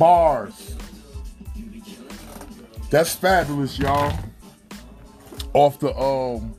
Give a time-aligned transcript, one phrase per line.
[0.00, 0.74] Bars.
[2.88, 4.18] That's fabulous, y'all.
[5.52, 6.54] Off the um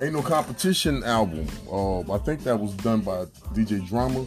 [0.00, 1.48] Ain't No Competition album.
[1.68, 4.24] Um, I think that was done by DJ Drama.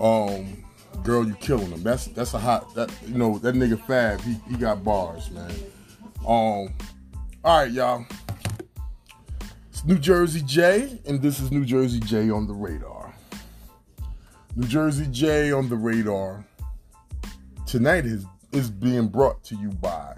[0.00, 0.64] Um,
[1.02, 1.82] Girl, you killing them.
[1.82, 5.50] That's that's a hot that you know, that nigga Fab, he, he got bars, man.
[6.28, 6.72] Um
[7.44, 8.06] Alright, y'all.
[9.72, 13.12] It's New Jersey J, and this is New Jersey J on the radar.
[14.54, 16.44] New Jersey J on the radar
[17.74, 20.16] tonight is is being brought to you by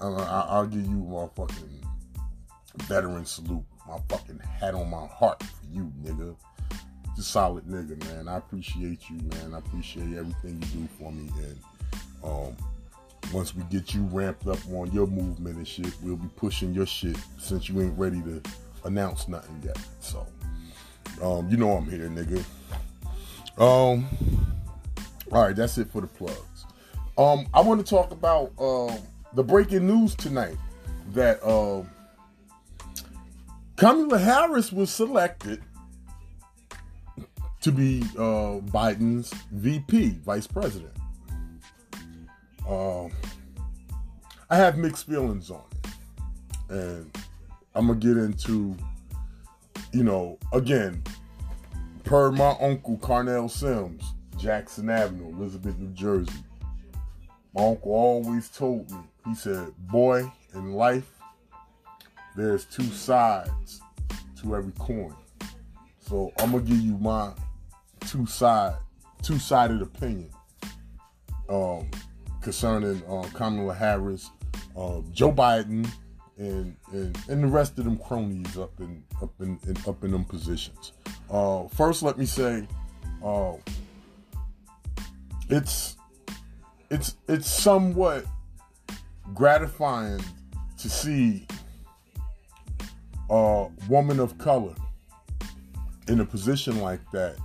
[0.00, 1.86] I, will give you my fucking
[2.84, 3.64] veteran salute.
[3.86, 6.36] My fucking hat on my heart for you, nigga.
[7.16, 8.28] Just solid nigga, man.
[8.28, 9.54] I appreciate you, man.
[9.54, 11.30] I appreciate everything you do for me.
[11.38, 11.58] And
[12.22, 12.56] um,
[13.32, 16.86] once we get you ramped up on your movement and shit, we'll be pushing your
[16.86, 18.42] shit since you ain't ready to
[18.84, 19.78] announce nothing yet.
[20.00, 20.26] So,
[21.22, 22.44] um, you know I'm here, nigga.
[23.58, 24.06] Um,
[25.32, 26.64] all right, that's it for the plugs.
[27.16, 28.96] Um, I want to talk about uh,
[29.34, 30.56] the breaking news tonight
[31.12, 31.82] that uh,
[33.76, 35.62] Kamala Harris was selected
[37.60, 40.92] to be uh, Biden's VP, Vice President.
[42.68, 43.10] Um,
[44.48, 47.18] I have mixed feelings on it, and
[47.74, 48.76] I'm gonna get into,
[49.92, 51.02] you know, again,
[52.04, 56.32] per my uncle Carnell Sims Jackson Avenue, Elizabeth, New Jersey.
[57.54, 61.10] My uncle always told me, he said, boy, in life,
[62.36, 63.80] there's two sides
[64.40, 65.14] to every coin.
[66.00, 67.32] So I'm gonna give you my
[68.06, 68.76] two side,
[69.22, 70.30] two sided opinion
[71.48, 71.90] um,
[72.40, 74.30] concerning uh, Kamala Harris,
[74.76, 75.90] uh, Joe Biden,
[76.38, 80.12] and, and and the rest of them cronies up in up in, in up in
[80.12, 80.92] them positions.
[81.28, 82.66] Uh, first, let me say,
[83.24, 83.54] uh,
[85.48, 85.96] it's
[86.90, 88.24] it's it's somewhat
[89.34, 90.22] gratifying
[90.78, 91.46] to see
[93.30, 94.74] a woman of color
[96.08, 97.36] in a position like that.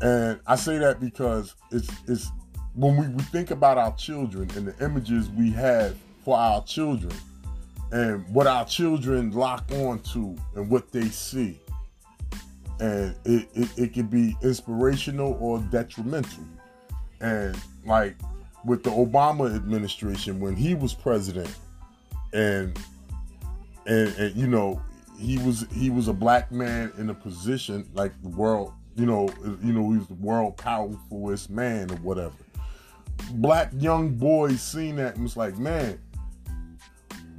[0.00, 2.30] And I say that because it's it's
[2.74, 7.12] when we, we think about our children and the images we have for our children,
[7.92, 11.60] and what our children lock on to and what they see.
[12.80, 16.44] And it, it, it can be inspirational or detrimental.
[17.24, 18.16] And like
[18.66, 21.52] with the Obama administration, when he was president,
[22.34, 22.78] and
[23.86, 24.82] and, and you know,
[25.18, 29.30] he was he was a black man in a position like the world, you know,
[29.62, 32.34] you know, he was the world powerfulest man or whatever.
[33.32, 35.98] Black young boys seen that and was like, man,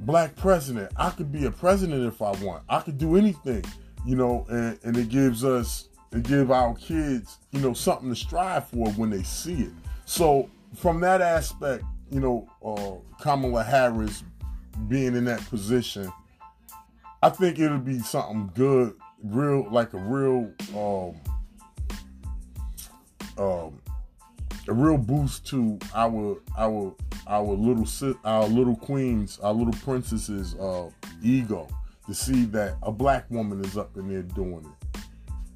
[0.00, 0.90] black president.
[0.96, 2.64] I could be a president if I want.
[2.68, 3.64] I could do anything,
[4.04, 8.16] you know, and, and it gives us, it give our kids, you know, something to
[8.16, 9.72] strive for when they see it.
[10.04, 14.22] So from that aspect, you know, uh, Kamala Harris
[14.88, 16.12] being in that position,
[17.22, 21.14] I think it'll be something good, real, like a real, um,
[23.38, 23.80] um,
[24.68, 26.94] a real boost to our our
[27.26, 27.86] our little
[28.24, 30.90] our little queens, our little princesses uh,
[31.22, 31.68] ego
[32.06, 34.75] to see that a black woman is up in there doing it.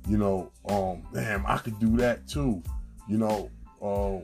[0.08, 2.62] You know, um, damn, I could do that too.
[3.08, 3.50] You know,
[3.82, 4.18] uh,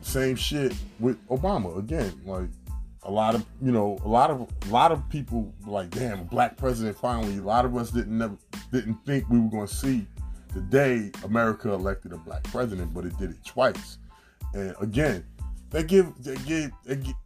[0.00, 2.12] same shit with Obama again.
[2.24, 2.48] Like
[3.04, 6.56] a lot of you know, a lot of a lot of people like, damn, black
[6.56, 7.38] president finally.
[7.38, 8.36] A lot of us didn't never
[8.72, 10.06] didn't think we were going to see
[10.54, 13.98] the day America elected a black president, but it did it twice.
[14.54, 15.24] And again,
[15.70, 16.72] that give that give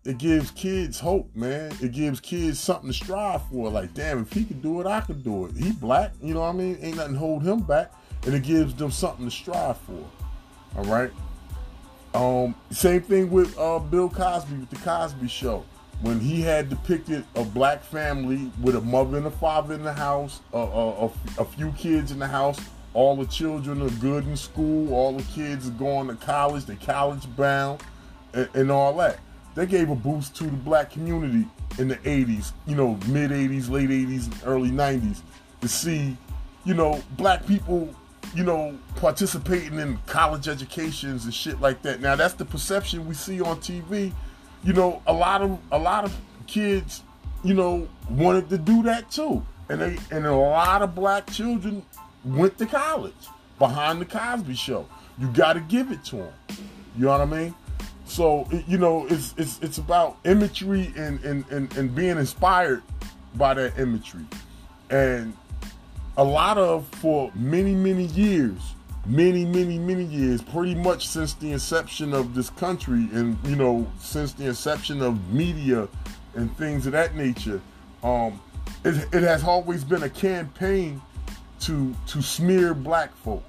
[0.04, 1.72] it gives kids hope, man.
[1.80, 3.70] It gives kids something to strive for.
[3.70, 5.56] Like, damn, if he could do it, I could do it.
[5.56, 6.78] He black, you know what I mean?
[6.80, 7.92] Ain't nothing hold him back,
[8.24, 10.04] and it gives them something to strive for.
[10.76, 11.10] All right.
[12.12, 15.64] Um, same thing with uh, Bill Cosby with the Cosby Show.
[16.02, 19.92] When he had depicted a black family with a mother and a father in the
[19.92, 22.60] house, uh, a, a few kids in the house,
[22.92, 26.76] all the children are good in school, all the kids are going to college, they're
[26.76, 27.80] college bound
[28.34, 29.18] and, and all that.
[29.54, 31.46] They gave a boost to the black community
[31.78, 35.20] in the 80s, you know, mid 80s, late 80s, early 90s
[35.60, 36.16] to see,
[36.64, 37.94] you know, black people,
[38.34, 42.00] you know, participating in college educations and shit like that.
[42.00, 44.12] Now that's the perception we see on TV.
[44.64, 46.16] You know, a lot of a lot of
[46.46, 47.02] kids,
[47.42, 49.44] you know, wanted to do that too.
[49.68, 51.84] And they and a lot of black children
[52.24, 53.14] went to college
[53.58, 54.88] behind the Cosby show.
[55.18, 56.32] You got to give it to them.
[56.96, 57.54] You know what I mean?
[58.06, 62.82] So you know, it's it's it's about imagery and and and, and being inspired
[63.34, 64.24] by that imagery,
[64.90, 65.36] and
[66.16, 68.60] a lot of for many many years,
[69.06, 73.90] many many many years, pretty much since the inception of this country, and you know,
[73.98, 75.88] since the inception of media
[76.34, 77.60] and things of that nature,
[78.02, 78.38] um,
[78.84, 81.00] it, it has always been a campaign
[81.60, 83.42] to to smear black folk,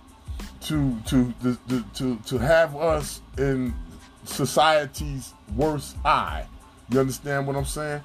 [0.62, 3.74] to to to to, to have us in
[4.25, 6.45] society's worst eye.
[6.89, 8.01] You understand what I'm saying?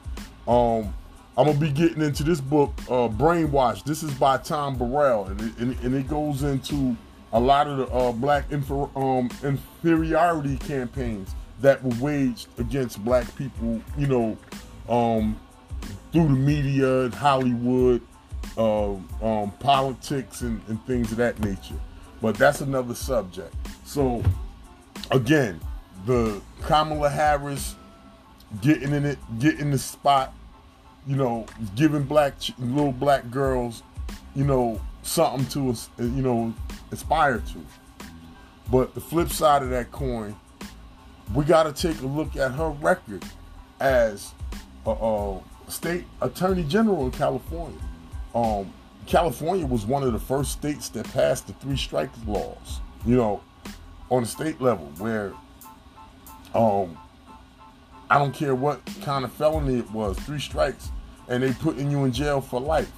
[0.49, 0.95] Um,
[1.37, 3.85] I'm gonna be getting into this book, uh, Brainwash.
[3.85, 6.97] This is by Tom Burrell, and it, and, and it goes into
[7.33, 13.35] a lot of the uh, black infer, um, inferiority campaigns that were waged against black
[13.37, 13.81] people.
[13.97, 14.39] You know,
[14.89, 15.39] um,
[16.13, 18.03] through the media, and Hollywood,
[18.59, 21.81] uh, um, politics, and, and things of that nature.
[22.21, 23.55] But that's another subject.
[23.85, 24.23] So,
[25.11, 25.61] again,
[26.07, 27.77] the Kamala Harris
[28.61, 30.35] getting in it, getting the spot,
[31.07, 33.83] you know, giving black little black girls,
[34.35, 36.55] you know, something to you know
[36.91, 38.07] aspire to.
[38.71, 40.37] But the flip side of that coin,
[41.35, 43.25] we got to take a look at her record
[43.81, 44.33] as
[44.87, 47.79] a, a, state attorney general in California.
[48.35, 48.73] Um,
[49.07, 52.81] California was one of the first states that passed the three strikes laws.
[53.07, 53.41] You know,
[54.11, 55.33] on the state level, where
[56.55, 56.99] um,
[58.11, 60.91] I don't care what kind of felony it was, three strikes,
[61.29, 62.91] and they putting you in jail for life.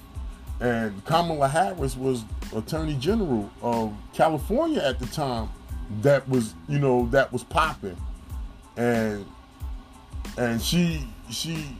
[0.59, 2.23] And Kamala Harris was
[2.55, 5.49] Attorney General of California at the time.
[6.01, 7.97] That was, you know, that was popping,
[8.77, 9.25] and
[10.37, 11.77] and she she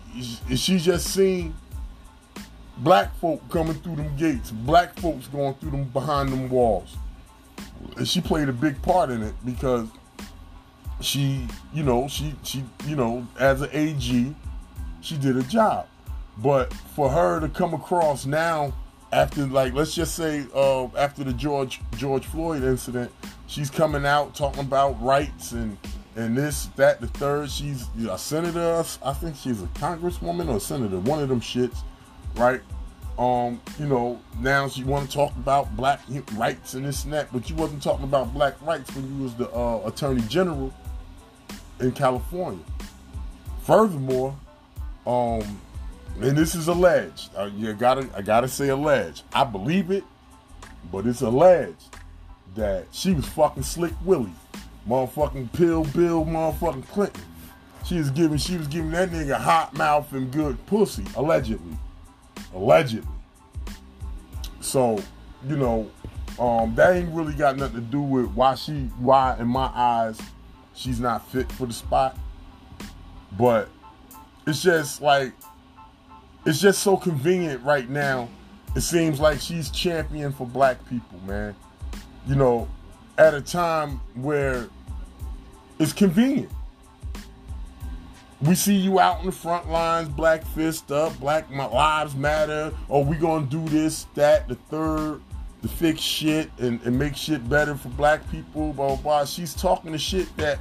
[0.56, 1.56] she just seen
[2.77, 6.98] black folk coming through them gates, black folks going through them behind them walls.
[7.98, 9.88] And she played a big part in it because
[11.03, 14.36] she, you know, she she, you know, as an AG,
[15.01, 15.88] she did a job.
[16.38, 18.74] But for her to come across now
[19.12, 23.12] after like let's just say uh, after the George George Floyd incident,
[23.48, 25.77] she's coming out talking about rights and
[26.15, 27.50] and this, that, the third.
[27.50, 28.83] She's a senator.
[29.03, 31.79] I think she's a congresswoman or a senator, one of them shits,
[32.36, 32.62] right?
[33.17, 36.01] Um, you know, now she want to talk about black
[36.33, 39.36] rights and this and that, but you wasn't talking about black rights when you was
[39.36, 40.74] the uh, attorney general
[41.83, 42.63] in California.
[43.63, 44.35] Furthermore,
[45.05, 45.61] um,
[46.21, 47.29] and this is alleged.
[47.35, 49.23] Uh, you gotta, I gotta say alleged.
[49.33, 50.03] I believe it,
[50.91, 51.95] but it's alleged
[52.55, 54.33] that she was fucking Slick Willie,
[54.87, 57.23] motherfucking Pill Bill, motherfucking Clinton.
[57.85, 61.77] She was giving, she was giving that nigga hot mouth and good pussy, allegedly,
[62.53, 63.09] allegedly.
[64.61, 65.01] So,
[65.47, 65.89] you know,
[66.39, 70.19] um, that ain't really got nothing to do with why she, why in my eyes,
[70.75, 72.18] she's not fit for the spot.
[73.38, 73.70] But
[74.46, 75.34] it's just like
[76.46, 78.30] it's just so convenient right now.
[78.75, 81.56] It seems like she's champion for black people, man.
[82.27, 82.68] You know,
[83.18, 84.68] at a time where
[85.80, 86.51] it's convenient.
[88.42, 93.06] We see you out in the front lines, black fist up, black lives matter, or
[93.06, 95.22] we gonna do this, that, the third,
[95.63, 99.25] to fix shit and, and make shit better for black people, blah, blah, blah.
[99.25, 100.60] She's talking the shit that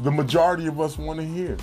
[0.00, 1.56] the majority of us want to hear.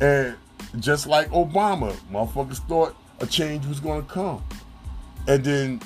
[0.00, 0.36] And
[0.78, 4.44] just like Obama, motherfuckers thought a change was gonna come.
[5.26, 5.80] And then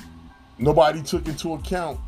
[0.59, 2.01] nobody took into account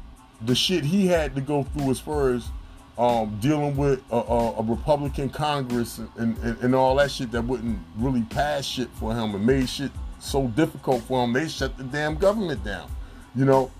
[0.42, 2.48] the shit he had to go through as far as
[2.96, 7.42] um, dealing with a, a, a Republican Congress and, and, and, all that shit that
[7.42, 11.32] wouldn't really pass shit for him and made shit so difficult for him.
[11.32, 12.90] They shut the damn government down.
[13.36, 13.70] You know,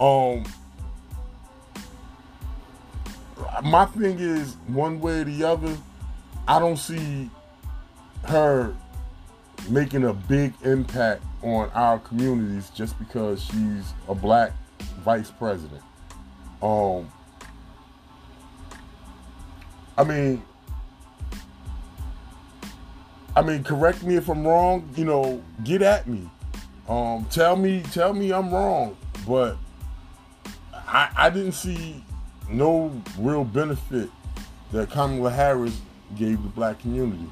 [0.00, 0.44] um,
[3.62, 5.76] my thing is one way or the other.
[6.48, 7.30] I don't see
[8.24, 8.74] her
[9.68, 14.52] making a big impact on our communities just because she's a black
[15.04, 15.82] vice president.
[16.62, 17.10] Um,
[19.96, 20.42] I mean,
[23.36, 24.88] I mean, correct me if I'm wrong.
[24.96, 26.28] You know, get at me.
[26.88, 28.96] Um, tell me, tell me I'm wrong.
[29.26, 29.56] But
[30.90, 32.04] I, I didn't see
[32.48, 34.10] no real benefit
[34.72, 35.80] that Kamala Harris
[36.16, 37.28] gave the black community.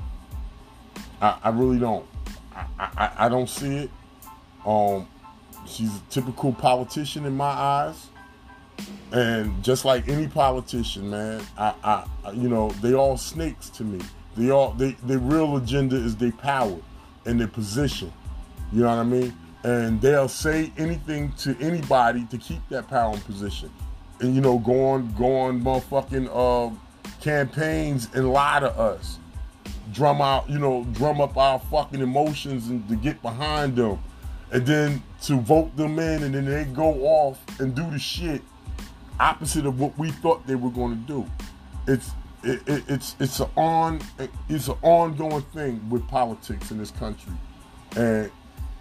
[1.21, 2.07] I, I really don't.
[2.55, 3.91] I, I, I don't see it.
[4.65, 5.09] Um,
[5.67, 8.07] she's a typical politician in my eyes,
[9.13, 14.01] and just like any politician, man, I, I, you know, they all snakes to me.
[14.37, 16.79] They all, they, their real agenda is their power
[17.27, 18.13] and their position.
[18.73, 19.37] You know what I mean?
[19.69, 23.71] And they'll say anything to anybody to keep that power and position.
[24.21, 26.75] And you know, go on, go on, motherfucking uh,
[27.21, 29.19] campaigns and lie to us
[29.93, 33.99] drum out, you know, drum up our fucking emotions and to get behind them.
[34.51, 38.43] And then to vote them in and then they go off and do the shit
[39.21, 41.31] opposite of what we thought they were going to do.
[41.87, 42.11] It's
[42.45, 44.01] it, it, it's it's an on
[44.49, 47.33] it's an ongoing thing with politics in this country,
[47.97, 48.31] and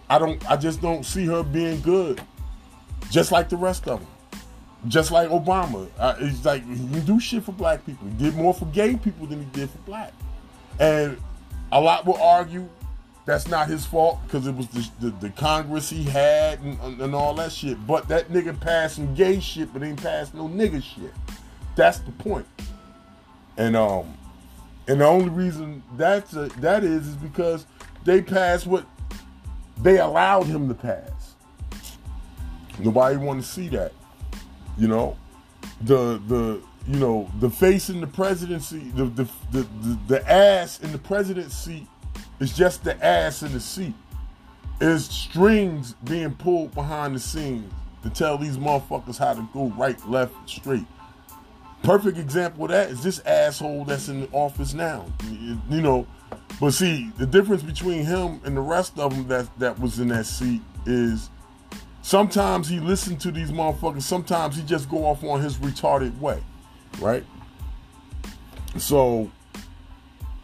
[0.10, 2.22] I don't I just don't see her being good,
[3.10, 4.10] just like the rest of them,
[4.88, 5.90] just like Obama.
[5.98, 8.08] Uh, it's like he do shit for black people.
[8.08, 10.14] He did more for gay people than he did for black.
[10.80, 11.18] And
[11.72, 12.70] a lot will argue
[13.26, 17.14] that's not his fault because it was the, the, the, Congress he had and, and,
[17.14, 17.86] all that shit.
[17.86, 21.14] But that nigga passed some gay shit, but ain't passed no nigga shit.
[21.76, 22.48] That's the point.
[23.58, 24.18] And um,
[24.88, 27.66] and the only reason that's a, that is is because
[28.06, 28.86] they passed what
[29.82, 31.36] they allowed him to pass.
[32.80, 33.92] Nobody want to see that,
[34.78, 35.18] you know.
[35.82, 40.80] The the you know, the face in the presidency, the the, the, the, the ass
[40.80, 41.88] in the president's seat
[42.40, 43.94] is just the ass in the seat.
[44.80, 47.72] Is strings being pulled behind the scenes
[48.04, 50.86] to tell these motherfuckers how to go right, left, straight.
[51.84, 55.06] Perfect example of that is this asshole that's in the office now.
[55.32, 56.08] You know,
[56.60, 60.08] but see, the difference between him and the rest of them that that was in
[60.10, 61.30] that seat is
[62.02, 66.42] sometimes he listened to these motherfuckers, sometimes he just go off on his retarded way
[67.00, 67.24] right?
[68.78, 69.32] So,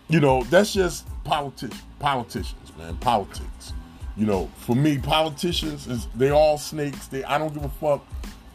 [0.09, 3.73] you know, that's just politics, politicians, man, politics.
[4.15, 7.07] You know, for me, politicians is they all snakes.
[7.07, 8.05] They I don't give a fuck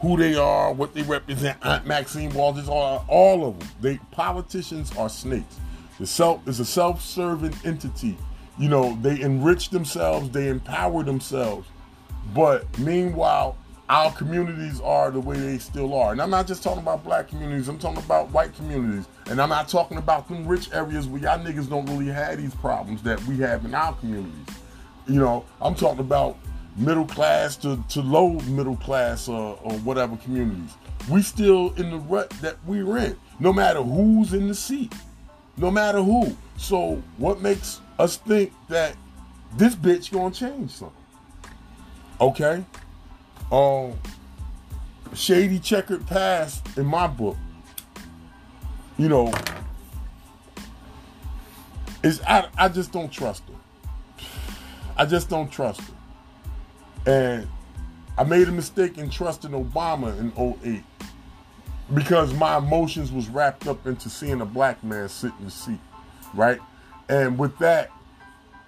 [0.01, 1.57] who they are, what they represent.
[1.65, 3.69] Aunt Maxine Walters, all all of them.
[3.81, 5.59] They politicians are snakes.
[5.99, 8.17] The self is a self-serving entity.
[8.57, 11.67] You know, they enrich themselves, they empower themselves.
[12.33, 13.57] But meanwhile,
[13.89, 16.11] our communities are the way they still are.
[16.11, 19.07] And I'm not just talking about black communities, I'm talking about white communities.
[19.29, 22.55] And I'm not talking about them rich areas where y'all niggas don't really have these
[22.55, 24.55] problems that we have in our communities.
[25.07, 26.37] You know, I'm talking about
[26.77, 30.77] middle class to, to low middle class or, or whatever communities.
[31.09, 34.93] We still in the rut that we're in, no matter who's in the seat,
[35.59, 36.35] no matter who.
[36.57, 38.95] So what makes us think that
[39.55, 40.95] this bitch gonna change something?
[42.19, 42.63] Okay?
[43.51, 43.93] um,
[45.13, 47.37] shady checkered past in my book.
[48.97, 49.33] You know,
[52.03, 54.25] is I, I just don't trust her.
[54.97, 55.93] I just don't trust her.
[57.11, 57.47] And
[58.17, 60.83] I made a mistake in trusting Obama in 08
[61.93, 65.79] because my emotions was wrapped up into seeing a black man sit in the seat,
[66.33, 66.59] right?
[67.07, 67.91] And with that,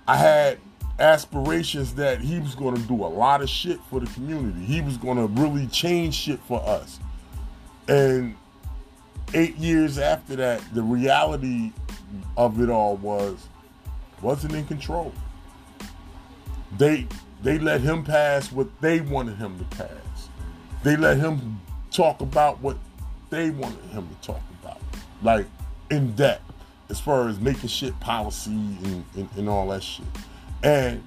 [0.07, 0.59] I had
[0.99, 4.63] aspirations that he was going to do a lot of shit for the community.
[4.65, 6.99] He was going to really change shit for us.
[7.87, 8.35] And
[9.33, 11.71] eight years after that, the reality
[12.37, 13.47] of it all was
[14.21, 15.13] wasn't in control.
[16.77, 17.07] They
[17.43, 20.29] they let him pass what they wanted him to pass.
[20.83, 21.59] They let him
[21.91, 22.77] talk about what
[23.31, 24.79] they wanted him to talk about,
[25.23, 25.47] like
[25.89, 26.43] in depth,
[26.89, 30.05] as far as making shit policy and, and, and all that shit.
[30.61, 31.03] And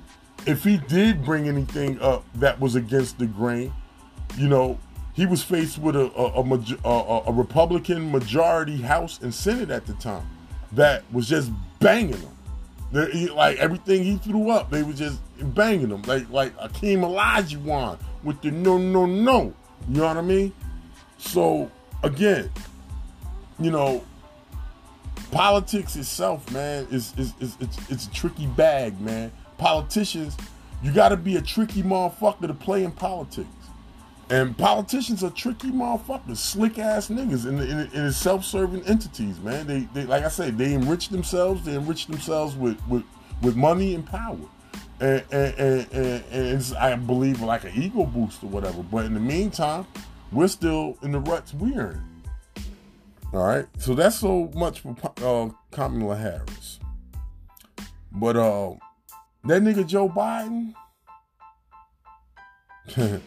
[0.47, 3.73] if he did bring anything up that was against the grain,
[4.37, 4.79] you know,
[5.13, 9.87] he was faced with a a, a, a, a Republican majority House and Senate at
[9.87, 10.29] the time
[10.73, 12.31] that was just banging him.
[13.35, 15.21] Like everything he threw up, they were just
[15.55, 19.53] banging him, like like Akeem Olajuwon with the no no no.
[19.89, 20.53] You know what I mean?
[21.19, 21.71] So
[22.05, 22.51] again,
[23.59, 24.05] you know,
[25.31, 29.33] politics itself, man, is is, is it's, it's a tricky bag, man.
[29.59, 30.37] Politicians,
[30.83, 33.49] you got to be a tricky motherfucker to play in politics.
[34.31, 39.67] And politicians are tricky motherfuckers, slick ass niggas in, in, in self-serving entities, man.
[39.67, 41.65] They, they, like I said, they enrich themselves.
[41.65, 43.05] They enrich themselves with with,
[43.43, 44.39] with money and power,
[45.01, 48.83] and and, and, and, and I believe like an ego boost or whatever.
[48.83, 49.87] But in the meantime,
[50.35, 52.23] we're still in the ruts we're in.
[53.33, 56.79] All right, so that's so much for uh, Kamala Harris.
[58.13, 58.75] But uh,
[59.45, 60.75] that nigga Joe Biden.
[62.97, 63.19] uh,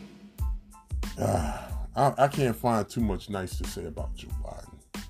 [1.95, 5.03] I, I can't find too much nice to say about Joe Biden.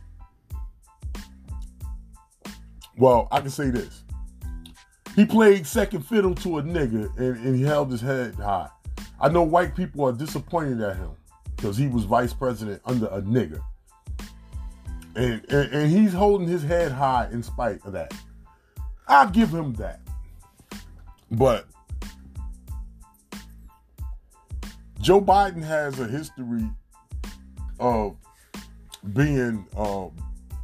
[2.98, 4.04] Well, I can say this.
[5.16, 8.70] He played second fiddle to a nigga and, and he held his head high.
[9.20, 11.17] I know white people are disappointed at him
[11.58, 13.62] because he was vice president under a nigger.
[15.16, 18.14] And, and, and he's holding his head high in spite of that.
[19.08, 20.00] I'll give him that.
[21.32, 21.66] But
[25.02, 26.70] Joe Biden has a history
[27.80, 28.16] of
[29.14, 30.08] being uh,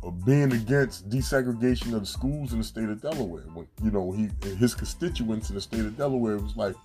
[0.03, 3.43] of being against desegregation of the schools in the state of Delaware.
[3.53, 6.75] When you know he his constituents in the state of Delaware was like,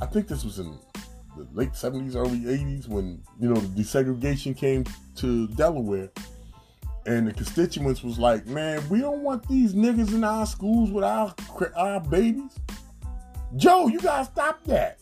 [0.00, 0.78] I think this was in
[1.36, 4.84] the late seventies, early eighties when you know the desegregation came
[5.16, 6.10] to Delaware,
[7.06, 11.04] and the constituents was like, man, we don't want these niggas in our schools with
[11.04, 11.34] our
[11.76, 12.58] our babies.
[13.56, 14.98] Joe, you gotta stop that.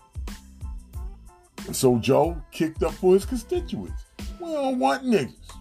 [1.66, 4.04] And so Joe kicked up for his constituents.
[4.40, 5.56] We don't want niggas.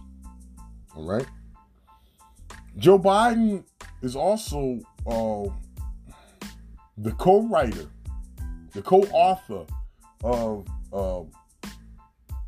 [0.96, 1.26] All right.
[2.76, 3.64] Joe Biden
[4.02, 5.44] is also uh,
[6.98, 7.86] the co-writer,
[8.72, 9.64] the co-author
[10.22, 11.22] of uh,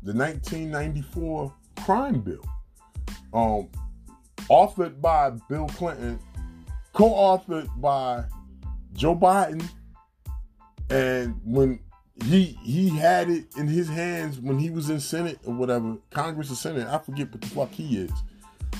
[0.03, 2.45] the 1994 crime bill,
[3.33, 3.69] um,
[4.49, 6.19] authored by Bill Clinton,
[6.93, 8.23] co-authored by
[8.93, 9.67] Joe Biden,
[10.89, 11.79] and when
[12.23, 16.51] he he had it in his hands when he was in Senate or whatever, Congress
[16.51, 16.87] or Senate.
[16.87, 18.11] I forget what the fuck he is.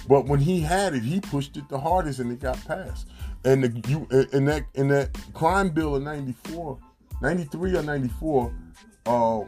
[0.07, 3.07] But when he had it, he pushed it the hardest and it got passed.
[3.43, 6.77] And the you in that in that crime bill in 94,
[7.21, 8.53] 93 or 94,
[9.05, 9.41] uh,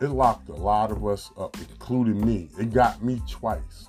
[0.00, 2.48] it locked a lot of us up, including me.
[2.58, 3.88] It got me twice.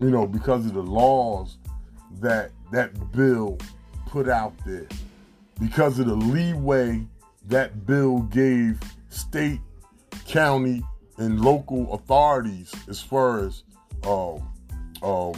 [0.00, 1.56] You know, because of the laws
[2.20, 3.58] that that bill
[4.06, 4.86] put out there.
[5.60, 7.06] Because of the leeway
[7.46, 8.78] that bill gave
[9.08, 9.60] state,
[10.26, 10.82] county,
[11.18, 13.62] and local authorities as far as
[14.06, 14.46] um,
[15.02, 15.34] um,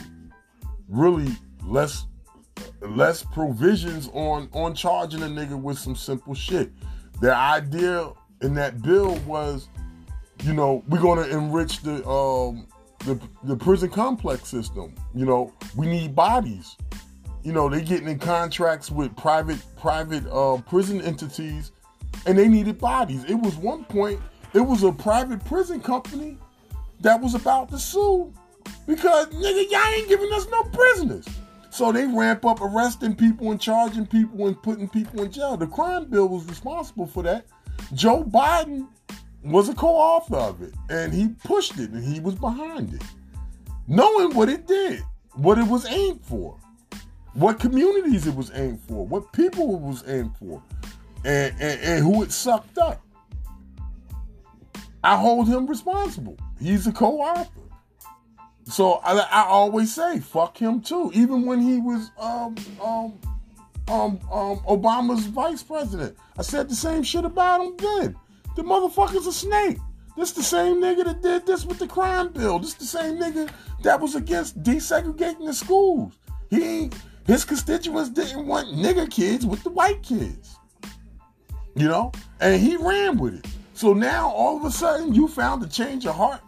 [0.88, 1.28] really
[1.64, 2.06] less
[2.80, 6.72] less provisions on on charging a nigga with some simple shit.
[7.20, 9.68] The idea in that bill was,
[10.42, 12.66] you know, we're gonna enrich the um
[13.00, 14.94] the the prison complex system.
[15.14, 16.76] You know, we need bodies.
[17.42, 21.72] You know, they're getting in contracts with private private uh, prison entities
[22.26, 23.24] and they needed bodies.
[23.24, 24.20] It was one point,
[24.54, 26.36] it was a private prison company
[27.00, 28.32] that was about to sue
[28.86, 31.26] because nigga, y'all ain't giving us no prisoners.
[31.70, 35.56] So they ramp up arresting people and charging people and putting people in jail.
[35.56, 37.46] The crime bill was responsible for that.
[37.94, 38.88] Joe Biden
[39.42, 43.02] was a co-author of it and he pushed it and he was behind it.
[43.86, 45.02] Knowing what it did,
[45.34, 46.58] what it was aimed for,
[47.34, 50.62] what communities it was aimed for, what people it was aimed for
[51.24, 53.00] and, and, and who it sucked up.
[55.02, 56.36] I hold him responsible.
[56.60, 57.60] He's a co-author.
[58.64, 61.10] So I, I always say, fuck him too.
[61.14, 63.18] Even when he was um, um,
[63.88, 66.16] um, um, Obama's vice president.
[66.36, 68.16] I said the same shit about him then.
[68.56, 69.78] The motherfucker's a snake.
[70.16, 72.58] This the same nigga that did this with the crime bill.
[72.58, 73.50] This the same nigga
[73.82, 76.12] that was against desegregating the schools.
[76.50, 76.90] He
[77.26, 80.56] his constituents didn't want nigger kids with the white kids.
[81.76, 82.10] You know?
[82.40, 83.46] And he ran with it.
[83.74, 86.40] So now all of a sudden you found a change of heart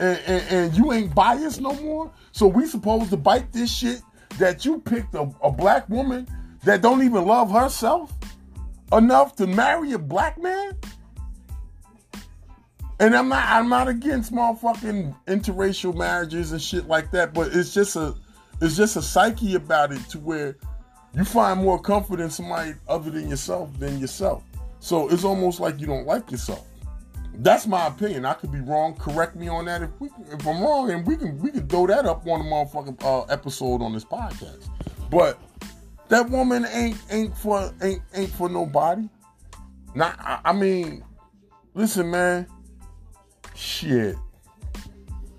[0.00, 2.10] and, and, and you ain't biased no more.
[2.32, 4.02] So we supposed to bite this shit
[4.38, 6.26] that you picked a, a black woman
[6.64, 8.12] that don't even love herself
[8.92, 10.76] enough to marry a black man?
[13.00, 17.74] And I'm not I'm not against motherfucking interracial marriages and shit like that, but it's
[17.74, 18.14] just a
[18.60, 20.56] it's just a psyche about it to where
[21.14, 24.44] you find more comfort in somebody other than yourself than yourself.
[24.78, 26.66] So it's almost like you don't like yourself.
[27.34, 28.24] That's my opinion.
[28.24, 28.94] I could be wrong.
[28.94, 31.86] Correct me on that if we if I'm wrong, and we can we can throw
[31.86, 34.68] that up on a motherfucking uh, episode on this podcast.
[35.10, 35.38] But
[36.12, 39.08] that woman ain't ain't for ain't ain't for nobody.
[39.94, 41.02] Not I, I mean,
[41.72, 42.46] listen, man.
[43.54, 44.16] Shit.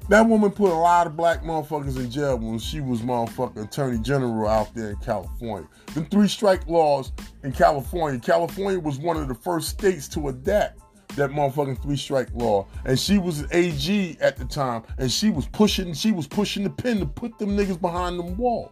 [0.09, 3.99] That woman put a lot of black motherfuckers in jail when she was motherfucking attorney
[3.99, 5.69] general out there in California.
[5.93, 7.11] The three strike laws
[7.43, 8.19] in California.
[8.19, 10.79] California was one of the first states to adapt
[11.15, 12.65] that motherfucking three strike law.
[12.85, 16.63] And she was an AG at the time, and she was pushing, she was pushing
[16.63, 18.71] the pin to put them niggas behind them walls.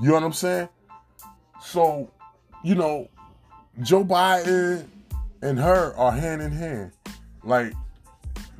[0.00, 0.68] You know what I'm saying?
[1.74, 2.08] So,
[2.62, 3.08] you know,
[3.82, 4.86] Joe Biden
[5.42, 6.92] and her are hand in hand.
[7.42, 7.72] Like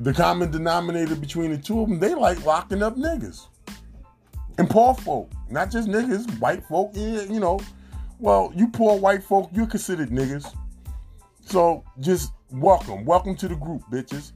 [0.00, 3.46] the common denominator between the two of them, they like locking up niggas.
[4.59, 7.61] And poor folk, not just niggas, white folk, you know.
[8.18, 10.53] Well, you poor white folk, you're considered niggas.
[11.40, 14.33] So just welcome, welcome to the group, bitches.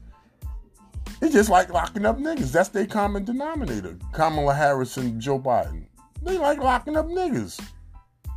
[1.21, 2.53] It's just like locking up niggas.
[2.53, 3.97] That's their common denominator.
[4.13, 5.87] Kamala Harris and Joe Biden.
[6.23, 7.59] They like locking up niggas.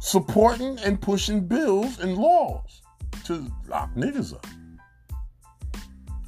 [0.04, 2.82] Supporting and pushing bills and laws
[3.24, 4.44] to lock niggas up.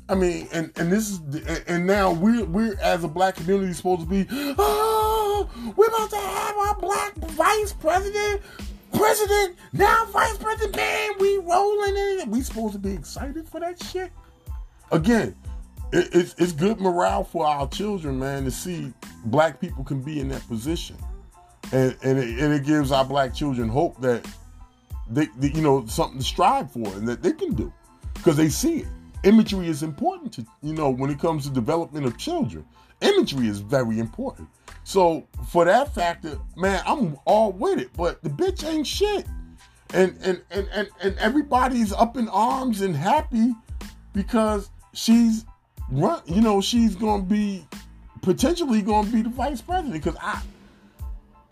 [0.09, 1.19] I mean, and and this is
[1.67, 4.27] and now we're we're as a black community supposed to be.
[4.31, 8.43] Oh, we're about to have our black vice president,
[8.93, 10.77] president now vice president.
[10.77, 12.29] Man, we rolling in it.
[12.29, 14.13] We supposed to be excited for that shit.
[14.93, 15.35] Again,
[15.93, 18.93] it, it's it's good morale for our children, man, to see
[19.25, 20.97] black people can be in that position,
[21.73, 24.27] and and it, and it gives our black children hope that
[25.09, 27.73] they, they you know something to strive for and that they can do.
[28.15, 28.89] Because they see it.
[29.25, 32.65] Imagery is important to you know when it comes to development of children.
[33.01, 34.49] Imagery is very important.
[34.85, 37.91] So for that factor man i'm all with it.
[37.97, 39.27] But the bitch ain't shit.
[39.93, 43.55] And and and and, and everybody's up in arms and happy
[44.13, 45.45] because she's
[45.91, 47.67] run you know she's gonna be
[48.23, 49.93] potentially gonna be the vice president.
[49.93, 50.41] Because I,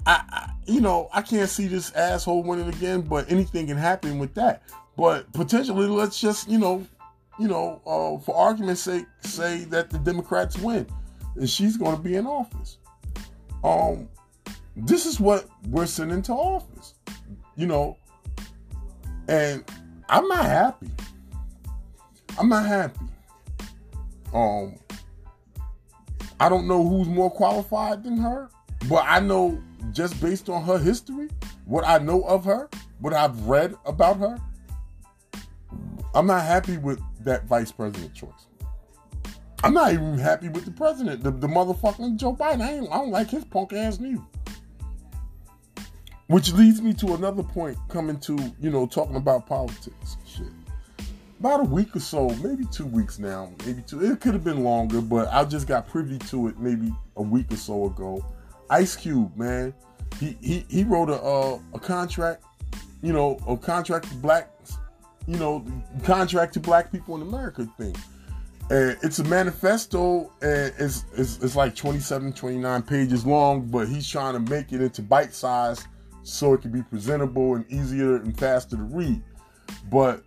[0.07, 4.35] I you know i can't see this asshole winning again but anything can happen with
[4.35, 4.63] that
[4.97, 6.87] but potentially let's just you know
[7.39, 10.87] you know, uh, for argument's sake, say that the Democrats win
[11.37, 12.79] and she's going to be in office.
[13.65, 14.09] Um,
[14.77, 16.95] this is what we're sending to office,
[17.57, 17.97] you know,
[19.29, 19.65] and
[20.09, 20.91] I'm not happy.
[22.39, 23.01] I'm not happy.
[24.35, 24.77] Um,
[26.41, 28.49] I don't know who's more qualified than her,
[28.89, 29.61] but I know
[29.93, 31.29] just based on her history,
[31.65, 32.69] what I know of her,
[33.01, 34.39] what I've read about her,
[36.15, 38.47] I'm not happy with that vice president choice.
[39.65, 42.63] I'm not even happy with the president, the, the motherfucking Joe Biden.
[42.63, 44.23] I, I don't like his punk ass neither.
[46.27, 50.47] Which leads me to another point coming to, you know, talking about politics shit.
[51.39, 54.05] About a week or so, maybe two weeks now, maybe two.
[54.05, 57.53] It could have been longer, but I just got privy to it maybe a week
[57.53, 58.25] or so ago.
[58.73, 59.73] Ice Cube, man,
[60.19, 62.45] he he, he wrote a uh, a contract,
[63.03, 64.79] you know, a contract for blacks
[65.27, 65.65] you know,
[66.05, 67.95] contract to black people in America thing.
[68.71, 74.09] And it's a manifesto and it's, it's, it's like 27, 29 pages long, but he's
[74.09, 75.87] trying to make it into bite size
[76.23, 79.23] so it can be presentable and easier and faster to read.
[79.91, 80.23] But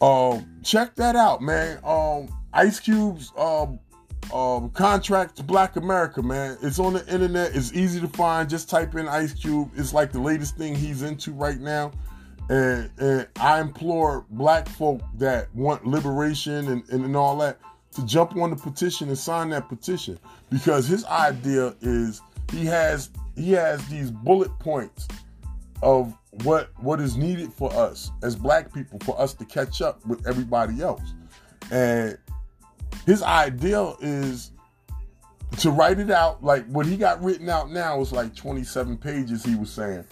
[0.00, 1.78] um, check that out, man.
[1.84, 3.78] Um, Ice Cube's um,
[4.32, 6.56] um, contract Black America, man.
[6.62, 7.54] It's on the internet.
[7.54, 8.48] It's easy to find.
[8.48, 9.70] Just type in Ice Cube.
[9.76, 11.92] It's like the latest thing he's into right now.
[12.48, 17.58] And, and I implore black folk that want liberation and, and, and all that
[17.94, 20.18] to jump on the petition and sign that petition
[20.50, 22.20] because his idea is
[22.52, 25.08] he has he has these bullet points
[25.82, 30.04] of what what is needed for us as black people for us to catch up
[30.06, 31.14] with everybody else
[31.70, 32.18] and
[33.06, 34.50] his ideal is
[35.58, 39.44] to write it out like what he got written out now is like 27 pages
[39.44, 40.04] he was saying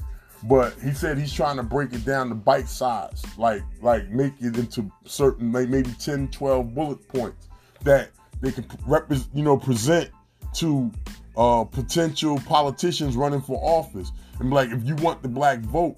[0.45, 4.33] but he said he's trying to break it down to bite size, like like make
[4.40, 7.49] it into certain like maybe 10, 12 bullet points
[7.85, 10.11] that they can represent, you know, present
[10.55, 10.90] to
[11.37, 14.11] uh, potential politicians running for office.
[14.40, 15.97] And like, if you want the black vote,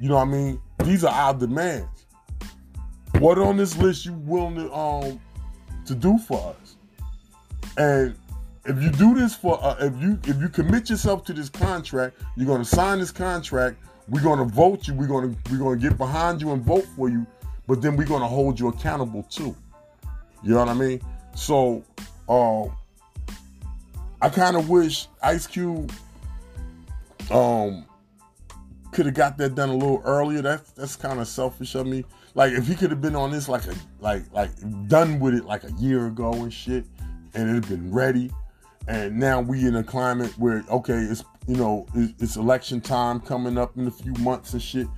[0.00, 0.60] you know what I mean?
[0.84, 2.06] These are our demands.
[3.18, 5.20] What on this list you willing to um
[5.86, 6.76] to do for us?
[7.76, 8.14] And
[8.66, 12.16] if you do this for uh, if you if you commit yourself to this contract,
[12.36, 13.76] you're going to sign this contract.
[14.08, 14.94] We're going to vote you.
[14.94, 17.26] We're going to we're going to get behind you and vote for you.
[17.66, 19.56] But then we're going to hold you accountable too.
[20.42, 21.00] You know what I mean?
[21.34, 21.82] So,
[22.28, 22.76] um,
[24.20, 25.90] I kind of wish Ice Cube
[27.30, 27.86] um
[28.92, 30.42] could have got that done a little earlier.
[30.42, 32.04] That's that's kind of selfish of me.
[32.34, 34.50] Like if he could have been on this like a like like
[34.88, 36.84] done with it like a year ago and shit,
[37.34, 38.32] and it had been ready,
[38.88, 43.56] and now we in a climate where okay, it's you know it's, election time coming
[43.56, 44.88] up in a few months and shit.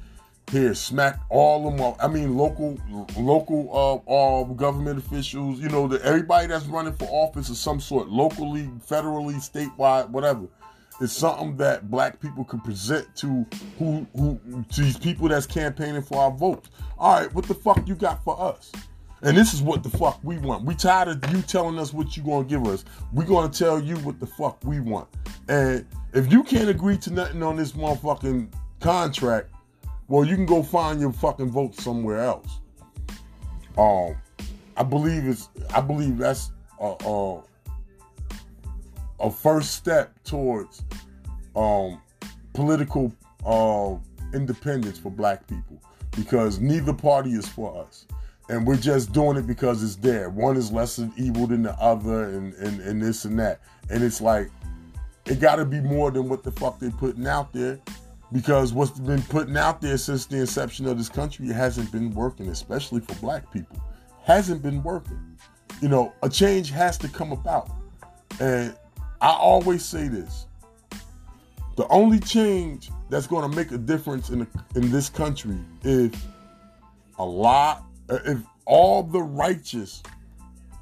[0.53, 1.97] Here, smack all them off.
[2.01, 2.79] I mean, local,
[3.19, 3.69] local,
[4.09, 5.59] uh, uh, government officials.
[5.59, 10.47] You know, the, everybody that's running for office of some sort, locally, federally, statewide, whatever
[11.01, 13.47] is something that black people can present to
[13.79, 14.41] who who
[14.73, 16.71] to these people that's campaigning for our votes.
[16.99, 18.73] All right, what the fuck you got for us?
[19.23, 20.65] And this is what the fuck we want.
[20.65, 22.85] We tired of you telling us what you gonna give us.
[23.13, 25.09] We gonna tell you what the fuck we want.
[25.49, 29.51] And if you can't agree to nothing on this motherfucking contract,
[30.09, 32.61] well, you can go find your fucking vote somewhere else.
[33.77, 34.17] Um,
[34.77, 35.49] I believe it's.
[35.75, 37.43] I believe that's a, a,
[39.21, 40.85] a first step towards
[41.55, 42.01] um,
[42.53, 43.13] political
[43.45, 43.95] uh,
[44.35, 45.81] independence for Black people
[46.17, 48.07] because neither party is for us.
[48.49, 50.31] And we're just doing it because it's there.
[50.31, 53.61] One is less evil than the other, and, and, and this and that.
[53.91, 54.51] And it's like,
[55.27, 57.81] it got to be more than what the fuck they're putting out there
[58.33, 62.49] because what's been putting out there since the inception of this country hasn't been working,
[62.49, 63.81] especially for black people.
[64.23, 65.21] Hasn't been working.
[65.81, 67.71] You know, a change has to come about.
[68.41, 68.77] And
[69.21, 70.47] I always say this
[71.77, 76.13] the only change that's going to make a difference in, the, in this country if
[77.19, 80.03] a lot, uh, if all the righteous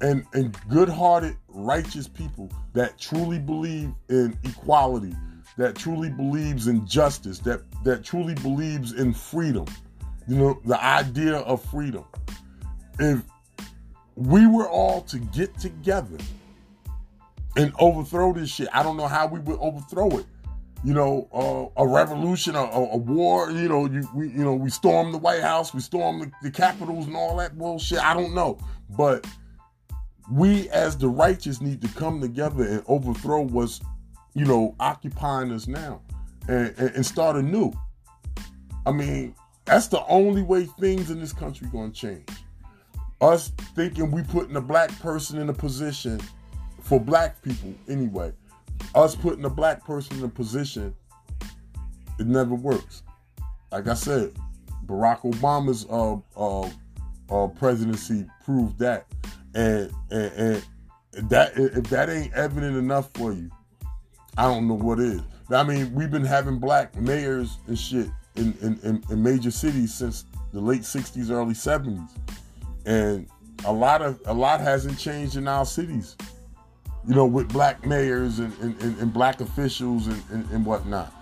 [0.01, 5.13] and, and good hearted, righteous people that truly believe in equality,
[5.57, 9.65] that truly believes in justice, that, that truly believes in freedom,
[10.27, 12.05] you know, the idea of freedom.
[12.99, 13.21] If
[14.15, 16.17] we were all to get together
[17.55, 20.25] and overthrow this shit, I don't know how we would overthrow it.
[20.83, 23.49] You know, uh, a revolution, a, a, war.
[23.49, 26.51] You know, you we you know we stormed the White House, we stormed the, the
[26.51, 27.99] capitals and all that bullshit.
[27.99, 28.59] I don't know,
[28.95, 29.25] but
[30.31, 33.81] we as the righteous need to come together and overthrow what's
[34.35, 36.01] you know, occupying us now
[36.47, 37.73] and, and, and start anew.
[38.85, 42.29] I mean, that's the only way things in this country going to change.
[43.21, 46.19] Us thinking we putting a black person in a position
[46.85, 48.31] for black people anyway.
[48.93, 50.95] Us putting a black person in a position,
[52.19, 53.03] it never works.
[53.71, 54.33] Like I said,
[54.85, 56.69] Barack Obama's uh, uh,
[57.29, 59.07] uh, presidency proved that,
[59.53, 60.63] and, and
[61.15, 63.49] and that if that ain't evident enough for you,
[64.37, 65.21] I don't know what is.
[65.49, 69.93] I mean, we've been having black mayors and shit in, in, in, in major cities
[69.93, 72.09] since the late 60s, early 70s.
[72.85, 73.27] And
[73.65, 76.15] a lot of a lot hasn't changed in our cities.
[77.07, 81.13] You know, with black mayors and, and, and black officials and, and, and whatnot.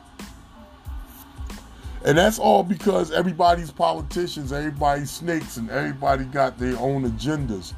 [2.05, 7.73] And that's all because everybody's politicians, everybody's snakes, and everybody got their own agendas.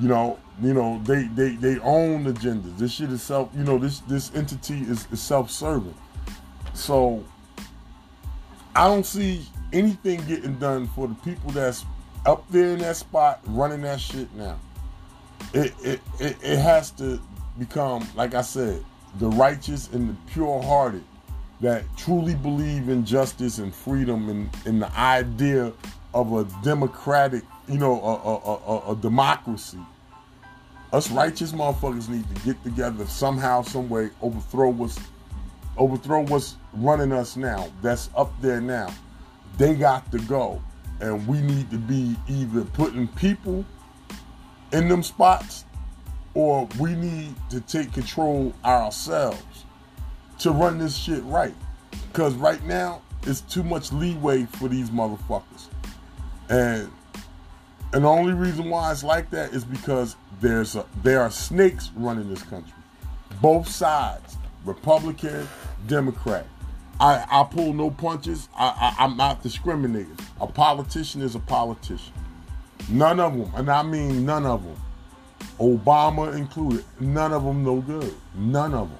[0.00, 2.76] You know, you know, they they they own agendas.
[2.78, 3.50] This shit is self.
[3.54, 5.94] You know, this this entity is, is self-serving.
[6.72, 7.24] So
[8.74, 11.84] I don't see anything getting done for the people that's
[12.24, 14.58] up there in that spot running that shit now.
[15.52, 17.20] It it it, it has to
[17.58, 18.84] become, like I said,
[19.18, 21.04] the righteous and the pure-hearted
[21.60, 25.72] that truly believe in justice and freedom and, and the idea
[26.12, 29.80] of a democratic, you know, a, a, a, a democracy
[30.92, 34.98] us righteous motherfuckers need to get together somehow, some way, overthrow what's
[35.76, 37.70] overthrow what's running us now.
[37.82, 38.94] That's up there now.
[39.58, 40.62] They got to go.
[41.00, 43.64] And we need to be either putting people
[44.72, 45.65] in them spots
[46.36, 49.64] or we need to take control ourselves
[50.38, 51.54] to run this shit right.
[52.12, 55.68] Because right now, it's too much leeway for these motherfuckers.
[56.50, 56.92] And
[57.94, 61.90] and the only reason why it's like that is because there's a, there are snakes
[61.96, 62.74] running this country.
[63.40, 65.48] Both sides, Republican,
[65.86, 66.46] Democrat.
[67.00, 68.50] I, I pull no punches.
[68.54, 70.18] I, I, I'm not discriminating.
[70.40, 72.12] A politician is a politician.
[72.90, 74.76] None of them, and I mean none of them,
[75.58, 78.14] Obama included, none of them no good.
[78.34, 78.98] None of them.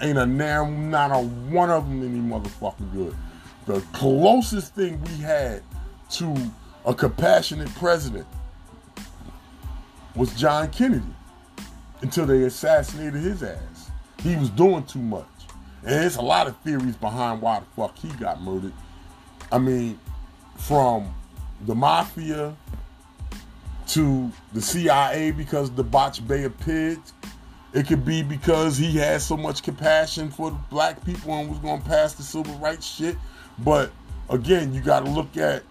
[0.00, 3.16] Ain't a damn, not a one of them any motherfucking good.
[3.66, 5.62] The closest thing we had
[6.12, 6.34] to
[6.86, 8.26] a compassionate president
[10.14, 11.04] was John Kennedy
[12.00, 13.90] until they assassinated his ass.
[14.22, 15.26] He was doing too much.
[15.82, 18.72] And there's a lot of theories behind why the fuck he got murdered.
[19.52, 19.98] I mean,
[20.56, 21.14] from
[21.66, 22.56] the mafia
[23.88, 27.12] to the CIA because the botched Bay of Pigs.
[27.74, 31.58] It could be because he had so much compassion for the black people and was
[31.58, 33.16] going to pass the civil rights shit.
[33.58, 33.90] But
[34.30, 35.62] again, you got to look at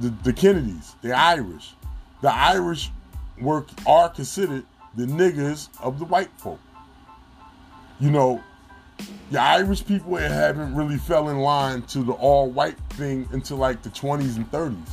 [0.00, 1.74] the, the Kennedys, the Irish.
[2.22, 2.90] The Irish
[3.40, 4.64] were are considered
[4.96, 6.60] the niggers of the white folk.
[8.00, 8.42] You know,
[9.30, 13.82] the Irish people haven't really fell in line to the all white thing until like
[13.82, 14.90] the 20s and 30s.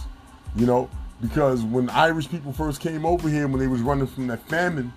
[0.56, 0.90] You know,
[1.22, 4.94] because when Irish people first came over here, when they was running from that famine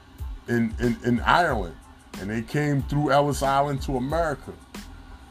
[0.49, 1.77] in, in, in Ireland,
[2.21, 4.53] and they came through Ellis Island to America,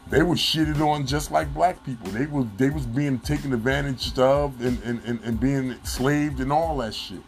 [0.08, 2.10] they were shitted on just like black people.
[2.10, 6.50] They was they was being taken advantage of and, and, and, and being enslaved and
[6.50, 7.20] all that shit.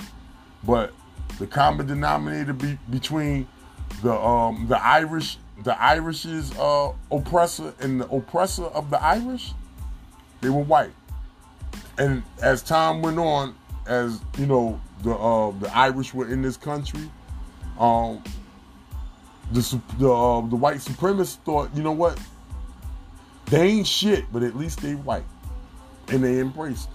[0.64, 0.94] But
[1.38, 3.46] the common denominator be, between
[4.02, 9.52] the um, the Irish the Irish's uh, oppressor and the oppressor of the Irish,
[10.40, 10.92] they were white.
[12.00, 13.54] And as time went on,
[13.86, 17.10] as you know, the uh, the Irish were in this country,
[17.78, 18.24] um,
[19.52, 19.60] the
[19.98, 22.18] the uh, the white supremacists thought, you know what,
[23.50, 25.26] they ain't shit, but at least they white,
[26.08, 26.88] and they embraced.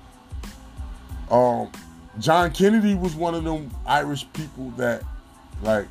[1.30, 1.72] Um,
[2.18, 5.04] John Kennedy was one of them Irish people that,
[5.62, 5.88] like,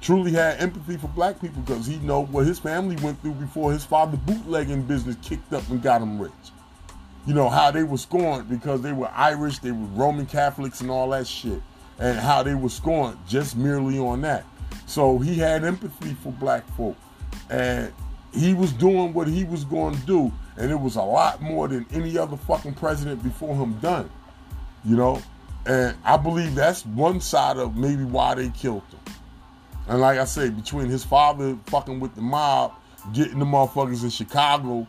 [0.00, 3.72] truly had empathy for black people because he know what his family went through before
[3.72, 6.32] his father bootlegging business kicked up and got him rich.
[7.26, 10.90] You know how they were scorned because they were Irish, they were Roman Catholics and
[10.90, 11.60] all that shit,
[11.98, 14.44] and how they were scorned just merely on that.
[14.86, 16.96] So he had empathy for black folk,
[17.50, 17.92] and
[18.32, 21.66] he was doing what he was going to do, and it was a lot more
[21.66, 24.08] than any other fucking president before him done.
[24.84, 25.20] You know,
[25.66, 29.14] and I believe that's one side of maybe why they killed him.
[29.88, 32.74] And like I say, between his father fucking with the mob,
[33.12, 34.86] getting the motherfuckers in Chicago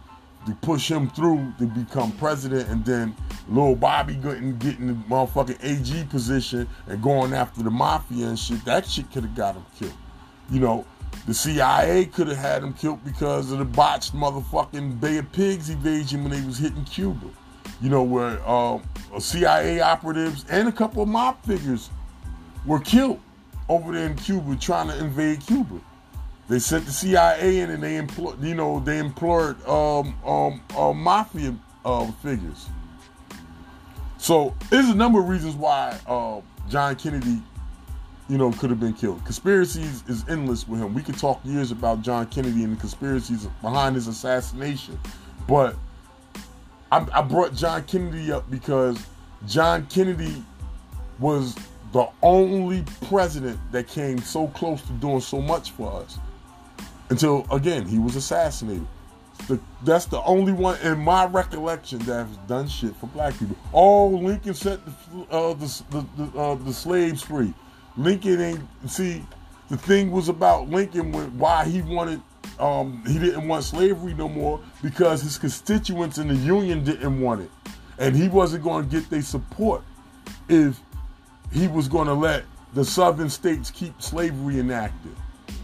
[0.48, 3.16] to push him through to become president, and then
[3.50, 8.64] little Bobby getting getting the motherfucking AG position and going after the mafia and shit,
[8.66, 9.94] that shit could have got him killed.
[10.50, 10.86] You know,
[11.26, 15.70] the CIA could have had him killed because of the botched motherfucking Bay of Pigs
[15.70, 17.28] invasion when they was hitting Cuba.
[17.82, 18.80] You know, where uh,
[19.20, 21.90] CIA operatives and a couple of mob figures
[22.66, 23.20] were killed
[23.70, 25.82] over there in Cuba trying to invade Cuba.
[26.50, 30.94] They sent the CIA in and they employed, you know, they employed um, um, uh,
[30.94, 32.68] mafia uh, figures.
[34.18, 37.42] So there's a number of reasons why uh, John Kennedy,
[38.30, 39.24] you know, could have been killed.
[39.26, 40.94] Conspiracies is endless with him.
[40.94, 44.98] We could talk years about John Kennedy and the conspiracies behind his assassination,
[45.48, 45.76] but
[46.94, 49.06] I, I brought John Kennedy up because
[49.48, 50.44] John Kennedy
[51.20, 51.56] was
[51.92, 56.18] the only president that came so close to doing so much for us
[57.10, 58.88] until again he was assassinated.
[59.48, 63.56] The, that's the only one in my recollection that has done shit for black people.
[63.72, 64.92] Oh, Lincoln set the
[65.30, 67.54] uh, the the, uh, the slaves free.
[67.96, 69.24] Lincoln ain't see.
[69.70, 72.22] The thing was about Lincoln why he wanted
[72.60, 77.42] um, he didn't want slavery no more because his constituents in the Union didn't want
[77.42, 77.52] it,
[78.00, 79.84] and he wasn't going to get their support
[80.50, 80.80] if
[81.52, 82.44] he was going to let
[82.74, 85.16] the southern states keep slavery enacted.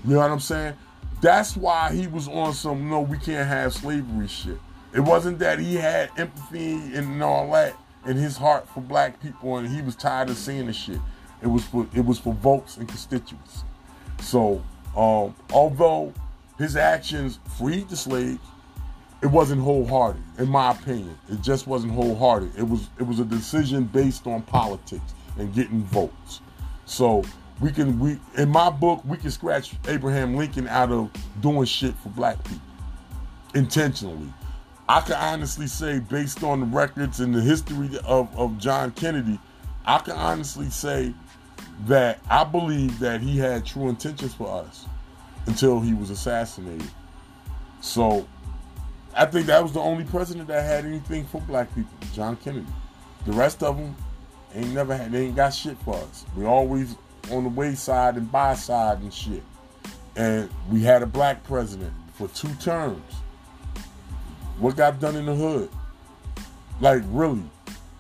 [0.06, 0.76] You know what I'm saying?
[1.24, 4.60] That's why he was on some no, we can't have slavery shit.
[4.94, 9.56] It wasn't that he had empathy and all that in his heart for black people
[9.56, 11.00] and he was tired of seeing the shit.
[11.42, 13.64] It was for it was for votes and constituents.
[14.20, 14.62] So
[14.98, 16.14] um, although
[16.58, 18.46] his actions freed the slaves,
[19.22, 21.18] it wasn't wholehearted, in my opinion.
[21.30, 22.52] It just wasn't wholehearted.
[22.58, 26.42] It was it was a decision based on politics and getting votes.
[26.86, 27.24] So
[27.62, 31.96] we can we in my book we can scratch Abraham Lincoln out of doing shit
[31.96, 32.62] for black people
[33.54, 34.32] intentionally.
[34.90, 39.40] I can honestly say, based on the records and the history of, of John Kennedy,
[39.86, 41.14] I can honestly say
[41.86, 44.86] that I believe that he had true intentions for us
[45.46, 46.90] until he was assassinated.
[47.82, 48.28] So
[49.16, 52.68] I think that was the only president that had anything for black people, John Kennedy.
[53.26, 53.96] The rest of them
[54.54, 56.26] ain't never had, they ain't got shit for us.
[56.36, 56.96] We always
[57.32, 59.44] on the wayside and by side and shit.
[60.16, 63.02] And we had a black president for two terms.
[64.60, 65.70] What got done in the hood?
[66.80, 67.44] Like really,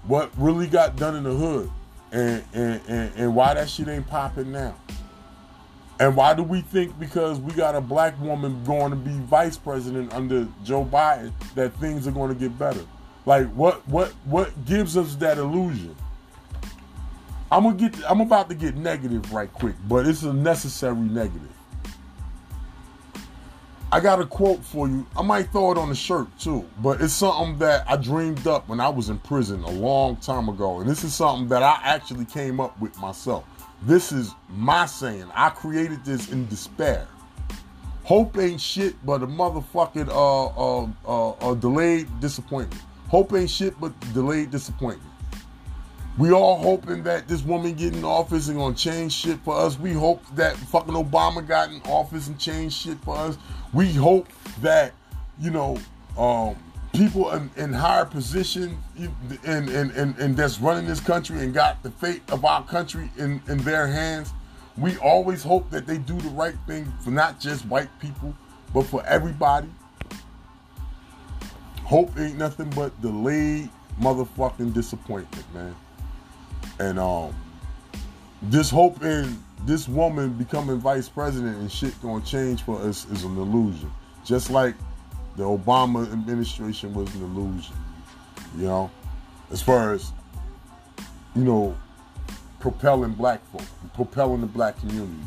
[0.05, 1.71] what really got done in the hood,
[2.11, 4.75] and and and, and why that shit ain't popping now?
[5.99, 9.57] And why do we think because we got a black woman going to be vice
[9.57, 12.81] president under Joe Biden that things are going to get better?
[13.25, 15.95] Like what what what gives us that illusion?
[17.53, 21.51] I'm gonna get I'm about to get negative right quick, but it's a necessary negative.
[23.91, 25.05] I got a quote for you.
[25.15, 28.67] I might throw it on the shirt too, but it's something that I dreamed up
[28.67, 30.79] when I was in prison a long time ago.
[30.79, 33.43] And this is something that I actually came up with myself.
[33.83, 35.27] This is my saying.
[35.35, 37.07] I created this in despair.
[38.03, 42.81] Hope ain't shit but a motherfucking uh, uh, uh, uh, delayed disappointment.
[43.09, 45.12] Hope ain't shit but delayed disappointment.
[46.17, 49.79] We all hoping that this woman get in office and gonna change shit for us.
[49.79, 53.37] We hope that fucking Obama got in office and changed shit for us.
[53.73, 54.27] We hope
[54.61, 54.93] that,
[55.39, 55.79] you know,
[56.15, 56.55] um,
[56.93, 58.77] people in, in higher position
[59.43, 63.09] and, and, and, and that's running this country and got the fate of our country
[63.17, 64.31] in, in their hands.
[64.77, 68.35] We always hope that they do the right thing for not just white people,
[68.71, 69.69] but for everybody.
[71.83, 75.75] Hope ain't nothing but delayed motherfucking disappointment, man.
[76.79, 77.35] And um,
[78.41, 83.23] this hope in this woman becoming vice president and shit gonna change for us is
[83.23, 83.91] an illusion.
[84.25, 84.75] Just like
[85.37, 87.75] the Obama administration was an illusion.
[88.57, 88.91] You know,
[89.51, 90.11] as far as
[91.35, 91.75] you know,
[92.59, 93.63] propelling black folk,
[93.93, 95.23] propelling the black community.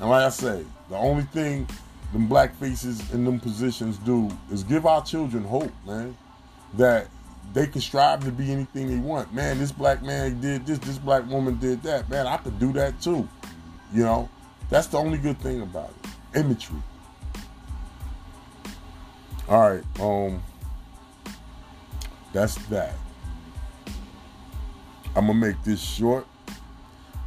[0.00, 1.66] And like I say, the only thing
[2.12, 6.16] them black faces in them positions do is give our children hope, man.
[6.74, 7.08] That
[7.52, 9.32] they can strive to be anything they want.
[9.32, 12.08] Man, this black man did this, this black woman did that.
[12.08, 13.28] Man, I could do that too.
[13.92, 14.28] You know,
[14.70, 16.38] that's the only good thing about it.
[16.38, 16.82] Imagery.
[19.48, 20.42] All right, um,
[22.32, 22.94] that's that.
[25.14, 26.26] I'm gonna make this short.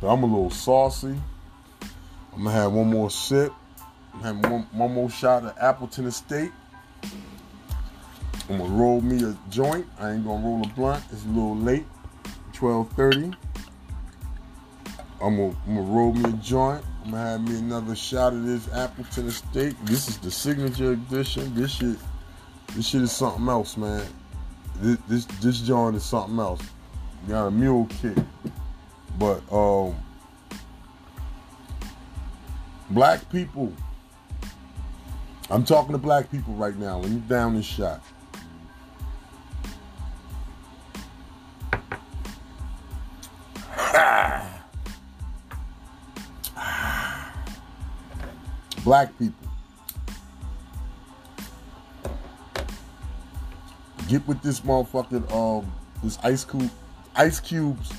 [0.02, 1.16] But I'm a little saucy.
[2.34, 3.54] I'm gonna have one more sip.
[4.22, 6.52] Have one, one more shot of Appleton Estate.
[8.50, 9.88] I'm gonna roll me a joint.
[10.00, 11.04] I ain't gonna roll a blunt.
[11.12, 11.86] It's a little late.
[12.54, 13.36] 12:30.
[15.22, 16.84] I'm gonna, I'm gonna roll me a joint.
[17.04, 19.76] I'm gonna have me another shot of this Appleton Estate.
[19.86, 21.56] This is the signature edition.
[21.56, 21.98] This shit,
[22.76, 24.06] this shit is something else, man.
[24.80, 26.62] This this, this joint is something else.
[27.28, 28.18] Got a mule kick,
[29.18, 29.96] but um,
[32.92, 33.74] black people.
[35.50, 37.00] I'm talking to black people right now.
[37.00, 38.02] Let me down this shot.
[48.86, 49.50] Black people.
[54.08, 55.70] Get with this motherfucking um
[56.04, 56.70] this Ice Cube
[57.16, 57.92] Ice Cube's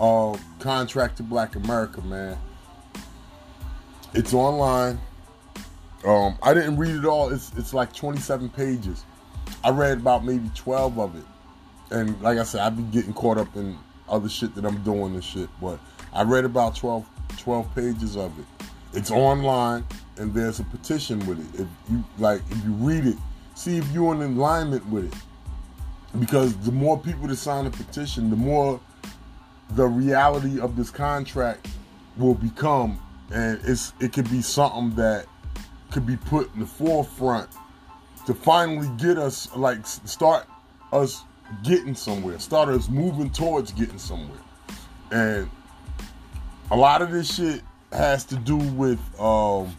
[0.00, 2.38] uh contract to Black America, man.
[4.14, 4.98] It's online.
[6.06, 7.30] Um, I didn't read it all.
[7.30, 9.04] It's it's like 27 pages.
[9.64, 11.24] I read about maybe 12 of it.
[11.90, 13.76] And like I said, I've been getting caught up in
[14.08, 15.48] other shit that I'm doing and shit.
[15.60, 15.80] But
[16.12, 17.04] I read about 12,
[17.38, 18.57] 12 pages of it.
[18.92, 19.84] It's online
[20.16, 21.62] and there's a petition with it.
[21.62, 23.16] If you like if you read it,
[23.54, 25.18] see if you're in alignment with it.
[26.18, 28.80] Because the more people that sign a petition, the more
[29.70, 31.68] the reality of this contract
[32.16, 32.98] will become
[33.32, 35.26] and it's it could be something that
[35.90, 37.48] could be put in the forefront
[38.26, 40.46] to finally get us like start
[40.92, 41.24] us
[41.62, 44.38] getting somewhere start us moving towards getting somewhere
[45.10, 45.50] and
[46.70, 47.62] a lot of this shit
[47.92, 49.74] has to do with um,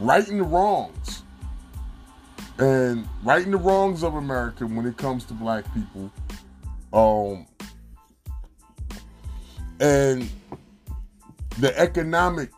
[0.00, 1.22] righting the wrongs.
[2.58, 6.12] And righting the wrongs of America when it comes to black people
[6.92, 7.46] um,
[9.80, 10.30] and
[11.58, 12.50] the economic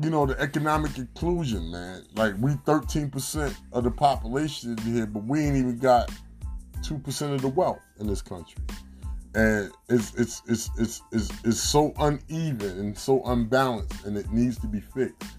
[0.00, 2.04] you know the economic inclusion man.
[2.14, 6.10] Like we 13% of the population here but we ain't even got
[6.80, 8.62] 2% of the wealth in this country
[9.38, 14.58] and it's it's it's it's it's, it's so uneven and so unbalanced and it needs
[14.58, 15.30] to be fixed.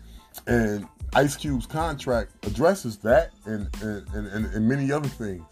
[0.48, 5.44] And ice cube's contract addresses that and and, and, and many other things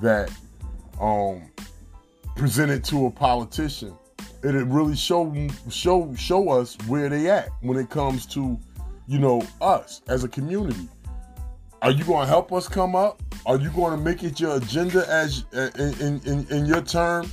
[0.00, 0.32] that
[1.00, 1.50] um
[2.34, 3.94] presented to a politician.
[4.42, 5.30] It really show
[5.68, 8.58] show show us where they at when it comes to
[9.06, 10.88] you know us as a community.
[11.82, 13.22] Are you going to help us come up?
[13.44, 17.30] Are you going to make it your agenda as in, in, in your term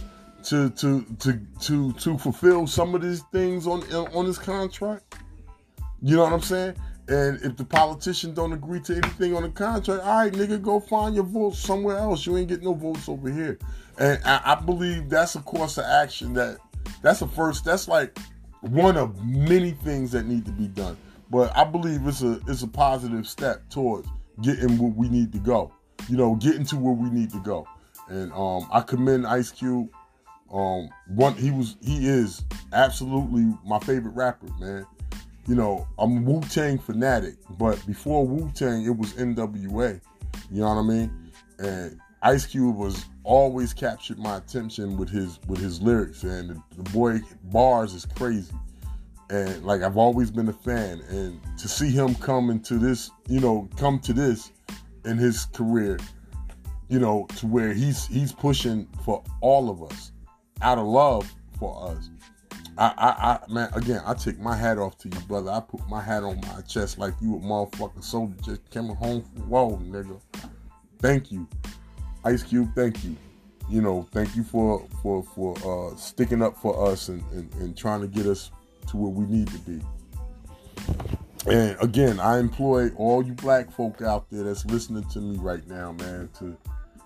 [0.49, 5.15] to to to to to fulfill some of these things on on this contract.
[6.01, 6.75] You know what I'm saying?
[7.07, 10.79] And if the politician don't agree to anything on the contract, all right, nigga, go
[10.79, 12.25] find your votes somewhere else.
[12.25, 13.57] You ain't getting no votes over here.
[13.97, 16.57] And I, I believe that's a course of action that
[17.01, 17.65] that's the first.
[17.65, 18.17] That's like
[18.61, 20.97] one of many things that need to be done.
[21.29, 24.07] But I believe it's a it's a positive step towards
[24.41, 25.71] getting where we need to go.
[26.07, 27.67] You know, getting to where we need to go.
[28.07, 29.89] And um, I commend Ice Cube.
[30.51, 32.43] Um, one he was he is
[32.73, 34.85] absolutely my favorite rapper, man.
[35.47, 39.99] You know, I'm Wu Tang fanatic, but before Wu Tang, it was NWA.
[40.51, 41.31] You know what I mean?
[41.59, 46.61] And Ice Cube was always captured my attention with his with his lyrics, and the,
[46.77, 48.53] the boy bars is crazy.
[49.29, 53.39] And like I've always been a fan, and to see him come into this, you
[53.39, 54.51] know, come to this
[55.05, 55.99] in his career,
[56.89, 60.11] you know, to where he's he's pushing for all of us,
[60.61, 62.09] out of love for us.
[62.77, 65.51] I, I, I, man, again, I take my hat off to you, brother.
[65.51, 69.21] I put my hat on my chest like you a motherfucking soldier just came home
[69.21, 70.19] from whoa, nigga.
[70.99, 71.47] Thank you,
[72.23, 72.69] Ice Cube.
[72.75, 73.17] Thank you.
[73.69, 75.55] You know, thank you for for for
[75.91, 78.49] uh, sticking up for us and, and and trying to get us
[78.87, 79.81] to where we need to be.
[81.47, 85.65] And again, I employ all you black folk out there that's listening to me right
[85.67, 86.57] now, man, to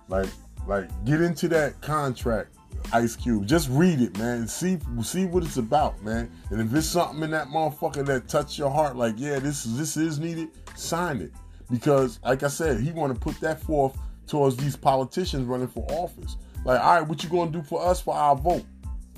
[0.08, 0.30] like
[0.68, 2.56] like get into that contract,
[2.92, 3.46] Ice Cube.
[3.46, 6.30] Just read it, man, and see see what it's about, man.
[6.50, 9.78] And if it's something in that motherfucker that touch your heart, like yeah, this is
[9.78, 11.32] this is needed, sign it.
[11.72, 15.86] Because like I said, he want to put that forth towards these politicians running for
[15.92, 16.38] office.
[16.66, 18.66] Like, all right, what you gonna do for us for our vote?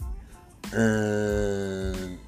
[0.73, 2.19] And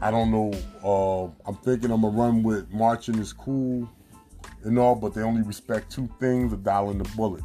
[0.00, 0.52] I don't know.
[0.82, 3.88] Uh, I'm thinking I'm gonna run with marching is cool
[4.64, 7.42] and all, but they only respect two things: a dollar and a bullet.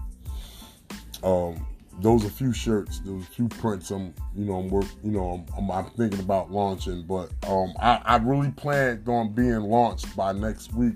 [1.24, 1.66] Um,
[2.00, 3.92] those are a few shirts, those few prints.
[3.92, 7.74] I'm, you know, I'm work, you know, I'm, I'm, I'm thinking about launching, but um,
[7.80, 10.96] I, I really planned on being launched by next week,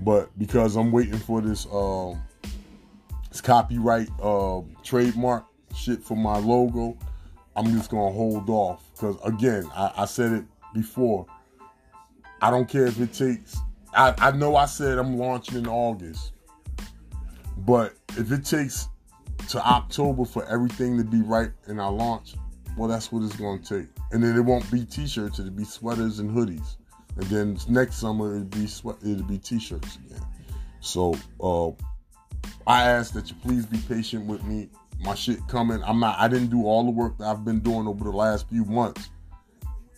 [0.00, 2.22] but because I'm waiting for this, um,
[3.30, 6.98] this copyright, uh, trademark shit for my logo,
[7.54, 11.26] I'm just gonna hold off because again, I, I said it before.
[12.40, 13.56] I don't care if it takes
[13.94, 16.32] I, I know I said I'm launching in August,
[17.58, 18.88] but if it takes
[19.48, 22.34] to October for everything to be right in our launch,
[22.76, 23.88] well, that's what it's going to take.
[24.12, 26.76] And then it won't be t-shirts; it'll be sweaters and hoodies.
[27.16, 30.22] And then next summer it'll be sweat, it'll be t-shirts again.
[30.80, 31.68] So uh,
[32.66, 34.70] I ask that you please be patient with me.
[35.00, 35.82] My shit coming.
[35.82, 36.18] I'm not.
[36.18, 39.10] I didn't do all the work that I've been doing over the last few months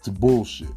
[0.03, 0.71] to bullshit.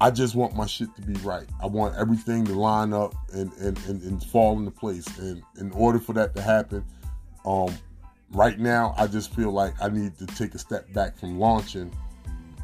[0.00, 1.46] I just want my shit to be right.
[1.62, 5.06] I want everything to line up and, and, and, and fall into place.
[5.18, 6.84] And in order for that to happen,
[7.44, 7.74] um,
[8.32, 11.92] right now, I just feel like I need to take a step back from launching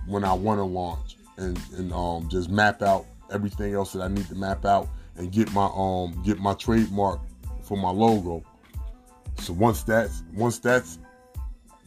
[0.07, 4.09] when I want to launch and, and um, just map out everything else that I
[4.09, 7.21] need to map out and get my um get my trademark
[7.63, 8.45] for my logo.
[9.41, 10.99] So once that's once that's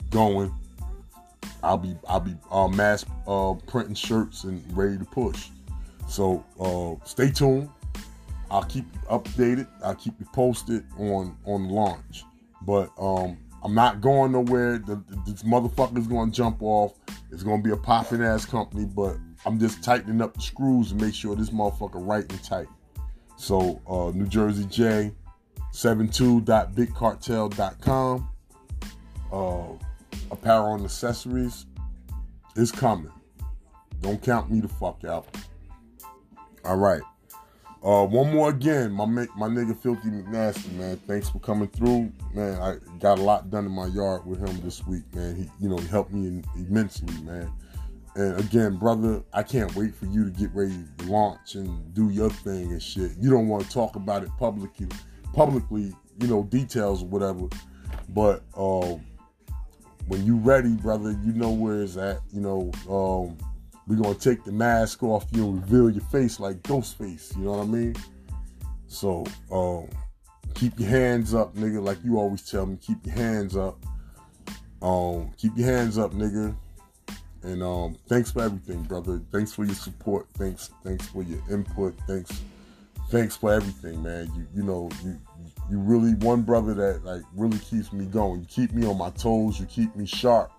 [0.10, 0.54] going,
[1.64, 5.50] I'll be I'll be uh, mass uh, printing shirts and ready to push.
[6.08, 7.70] So uh, stay tuned.
[8.52, 9.68] I'll keep you updated.
[9.84, 12.24] I'll keep you posted on on launch.
[12.70, 14.78] But um, I'm not going nowhere.
[14.78, 16.94] The, this motherfucker's to jump off.
[17.32, 20.96] It's to be a popping ass company, but I'm just tightening up the screws to
[20.96, 22.68] make sure this motherfucker right and tight.
[23.38, 25.16] So uh, New Jersey J,
[25.74, 28.30] 72.bigcartel.com.
[29.32, 29.68] Uh,
[30.30, 31.66] apparel and accessories
[32.56, 33.12] is coming.
[34.02, 35.26] don't count me the fuck out.
[36.64, 37.02] All right.
[37.82, 40.98] Uh, one more again, my my nigga Filthy McNasty, man.
[41.08, 42.62] Thanks for coming through, man.
[42.62, 45.36] I got a lot done in my yard with him this week, man.
[45.36, 47.50] He, you know, he helped me immensely, man.
[48.16, 52.10] And again, brother, I can't wait for you to get ready to launch and do
[52.10, 53.12] your thing and shit.
[53.18, 54.88] You don't want to talk about it publicly,
[55.34, 57.48] publicly, you know, details or whatever.
[58.10, 59.06] But um,
[60.08, 62.20] when you ready, brother, you know where it's at.
[62.34, 63.38] You know, um,
[63.90, 67.36] we're gonna take the mask off you and reveal your face like Ghostface.
[67.36, 67.96] You know what I mean?
[68.88, 69.90] So um,
[70.54, 71.84] keep your hands up, nigga.
[71.84, 73.84] Like you always tell me, keep your hands up.
[74.84, 76.56] Um, keep your hands up, nigga.
[77.42, 79.22] And um, thanks for everything, brother.
[79.32, 80.28] Thanks for your support.
[80.38, 81.96] Thanks, thanks for your input.
[82.06, 82.44] Thanks,
[83.10, 84.32] thanks for everything, man.
[84.36, 85.20] You you know you
[85.72, 88.42] you really one brother that like really keeps me going.
[88.42, 89.60] You keep me on my toes.
[89.60, 90.52] You keep me sharp.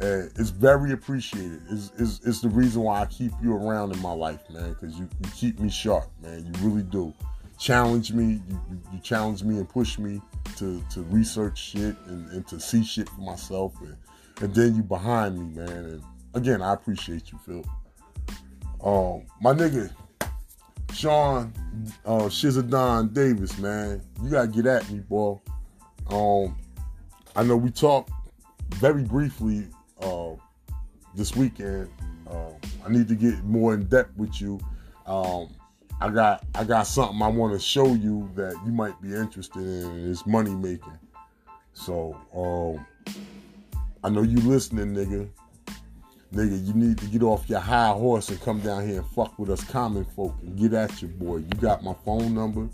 [0.00, 1.60] And it's very appreciated.
[1.70, 4.70] It's, it's, it's the reason why I keep you around in my life, man.
[4.70, 6.44] Because you, you keep me sharp, man.
[6.46, 7.12] You really do.
[7.58, 8.40] Challenge me.
[8.48, 10.20] You, you, you challenge me and push me
[10.56, 13.74] to, to research shit and, and to see shit for myself.
[13.80, 13.96] And,
[14.40, 15.68] and then you behind me, man.
[15.68, 16.02] And
[16.34, 17.64] again, I appreciate you, Phil.
[18.84, 19.92] Um, my nigga,
[20.94, 21.52] Sean
[22.04, 24.02] uh Shizadon Davis, man.
[24.22, 25.38] You gotta get at me, boy.
[26.10, 26.56] Um
[27.36, 28.10] I know we talked
[28.70, 29.66] very briefly
[30.02, 30.34] uh
[31.14, 31.90] this weekend.
[32.30, 32.50] Uh,
[32.84, 34.60] I need to get more in depth with you.
[35.06, 35.48] Um
[36.00, 39.62] I got I got something I want to show you that you might be interested
[39.62, 40.98] in it's money making.
[41.72, 42.86] So um
[44.04, 45.28] I know you listening, nigga.
[46.32, 49.38] Nigga, you need to get off your high horse and come down here and fuck
[49.38, 51.38] with us common folk and get at your boy.
[51.38, 52.68] You got my phone number.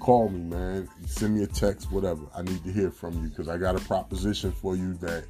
[0.00, 0.88] Call me, man.
[1.06, 2.22] Send me a text, whatever.
[2.34, 5.24] I need to hear from you because I got a proposition for you that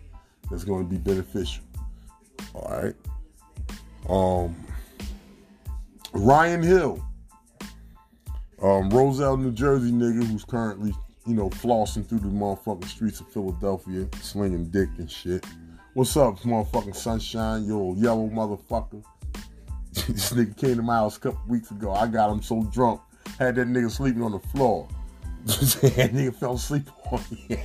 [0.50, 1.64] that's going to be beneficial.
[2.54, 2.94] All right.
[4.08, 4.56] Um,
[6.12, 7.04] Ryan Hill,
[8.62, 10.94] um, Roselle, New Jersey nigga who's currently,
[11.26, 15.44] you know, flossing through the motherfucking streets of Philadelphia, slinging dick and shit.
[15.94, 19.02] What's up, motherfucking sunshine, you yellow motherfucker?
[19.94, 21.92] this nigga came to my house a couple weeks ago.
[21.92, 23.00] I got him so drunk,
[23.38, 24.88] had that nigga sleeping on the floor.
[25.44, 27.58] nigga fell asleep on me.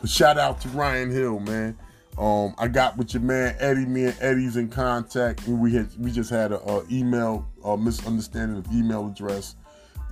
[0.00, 1.76] but shout out to Ryan Hill, man.
[2.18, 3.86] Um, I got with your man Eddie.
[3.86, 7.76] Me and Eddie's in contact, and we had we just had a, a email a
[7.76, 9.56] misunderstanding of email address,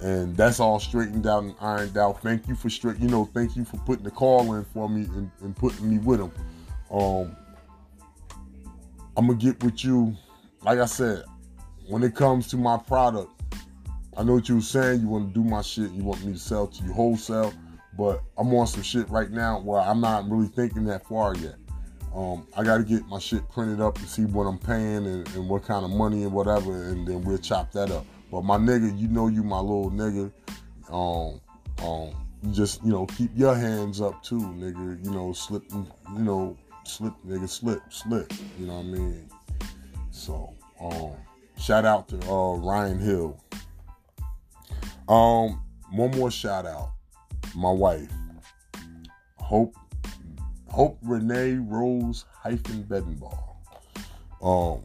[0.00, 2.22] and that's all straightened out and ironed out.
[2.22, 5.02] Thank you for straight, you know, thank you for putting the call in for me
[5.14, 6.32] and, and putting me with him.
[6.90, 7.36] Um,
[9.16, 10.16] I'm gonna get with you.
[10.62, 11.24] Like I said,
[11.86, 13.39] when it comes to my product,
[14.16, 15.00] I know what you were saying.
[15.00, 15.90] You want to do my shit.
[15.92, 17.52] You want me to sell to you wholesale,
[17.96, 21.54] but I'm on some shit right now where I'm not really thinking that far yet.
[22.14, 25.28] Um, I got to get my shit printed up to see what I'm paying and,
[25.28, 28.04] and, what kind of money and whatever, and then we'll chop that up.
[28.32, 30.32] But my nigga, you know you my little nigga.
[30.90, 31.40] Um,
[31.86, 35.04] um, you just you know keep your hands up too, nigga.
[35.04, 35.86] You know slip, you
[36.18, 38.32] know slip, nigga, slip, slip.
[38.58, 39.30] You know what I mean?
[40.10, 41.12] So, um,
[41.58, 43.40] shout out to uh, Ryan Hill.
[45.10, 46.92] Um, one more shout out,
[47.56, 48.12] my wife,
[49.38, 49.74] Hope
[50.68, 53.56] Hope Renee Rose hyphen Bedenball.
[54.40, 54.84] Um,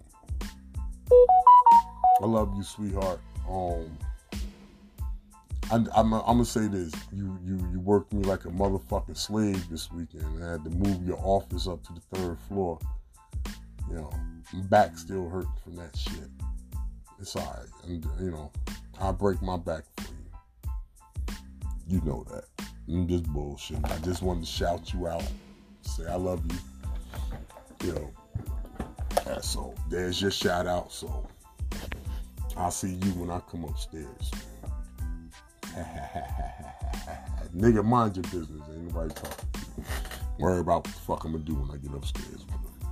[2.23, 3.19] I love you, sweetheart.
[3.47, 3.85] Um,
[5.71, 9.17] I, am I'm, I'm gonna say this: you you you worked me like a motherfucking
[9.17, 10.43] slave this weekend.
[10.43, 12.79] I had to move your office up to the third floor.
[13.91, 14.11] You know,
[14.51, 16.31] my back still hurting from that shit.
[17.21, 17.69] It's alright.
[17.85, 18.51] And you know,
[18.99, 20.14] I break my back for you.
[21.87, 22.45] You know that.
[22.87, 23.77] I'm just bullshit.
[23.83, 25.23] I just wanted to shout you out
[25.85, 27.87] say I love you.
[27.87, 28.11] You know.
[29.25, 30.91] Yeah, so there's your shout out.
[30.91, 31.27] So
[32.57, 34.31] I'll see you when I come upstairs.
[37.55, 38.61] Nigga, mind your business.
[38.69, 39.49] Ain't nobody talking.
[40.37, 42.45] Worry about what the fuck I'm gonna do when I get upstairs.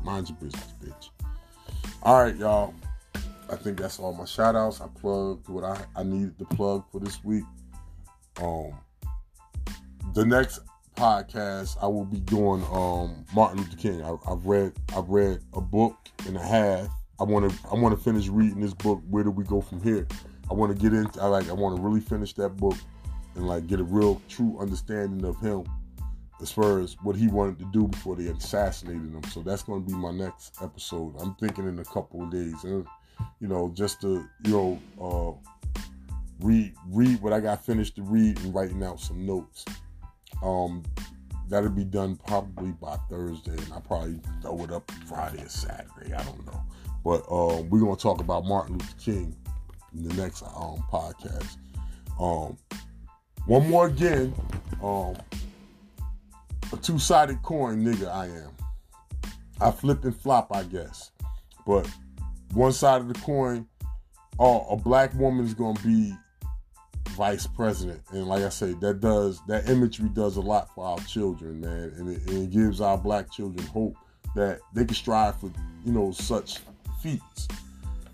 [0.03, 1.09] Mind your business, bitch.
[2.01, 2.73] All right, y'all.
[3.49, 4.81] I think that's all my shout outs.
[4.81, 7.43] I plugged what I, I needed to plug for this week.
[8.41, 8.73] Um,
[10.13, 10.59] the next
[10.95, 14.03] podcast, I will be doing um, Martin Luther King.
[14.03, 15.95] I, have read I've read a book
[16.27, 16.87] and a half.
[17.19, 19.01] I want to I want to finish reading this book.
[19.09, 20.07] Where do we go from here?
[20.49, 21.21] I want to get into.
[21.21, 22.75] I like I want to really finish that book
[23.35, 25.65] and like get a real true understanding of him
[26.41, 29.23] as far as what he wanted to do before they assassinated him.
[29.31, 31.15] So that's going to be my next episode.
[31.19, 32.85] I'm thinking in a couple of days, and
[33.39, 35.49] you know, just to you know uh,
[36.39, 39.65] read read what I got finished to read and writing out some notes.
[40.41, 40.83] Um,
[41.47, 46.13] that'll be done probably by Thursday, and I probably throw it up Friday or Saturday.
[46.13, 46.63] I don't know,
[47.03, 49.35] but um, we're gonna talk about Martin Luther King
[49.93, 51.57] in the next um podcast.
[52.19, 52.57] Um,
[53.45, 54.33] one more again,
[54.81, 55.15] um,
[56.71, 58.09] a two-sided coin, nigga.
[58.09, 58.51] I am.
[59.61, 61.11] I flip and flop, I guess,
[61.65, 61.87] but
[62.53, 63.67] one side of the coin,
[64.39, 66.13] oh, a black woman is gonna be
[67.13, 68.01] vice president.
[68.11, 71.93] And like I say, that does that imagery does a lot for our children, man,
[71.97, 73.95] and it, and it gives our black children hope
[74.35, 75.51] that they can strive for
[75.85, 76.59] you know such
[77.01, 77.47] feats,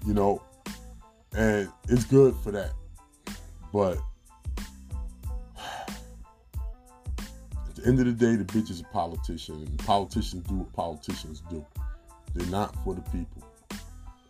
[0.05, 0.41] you know,
[1.35, 2.71] and it's good for that.
[3.73, 3.97] But
[7.67, 10.73] at the end of the day, the bitch is a politician, and politicians do what
[10.73, 11.65] politicians do.
[12.35, 13.43] They're not for the people.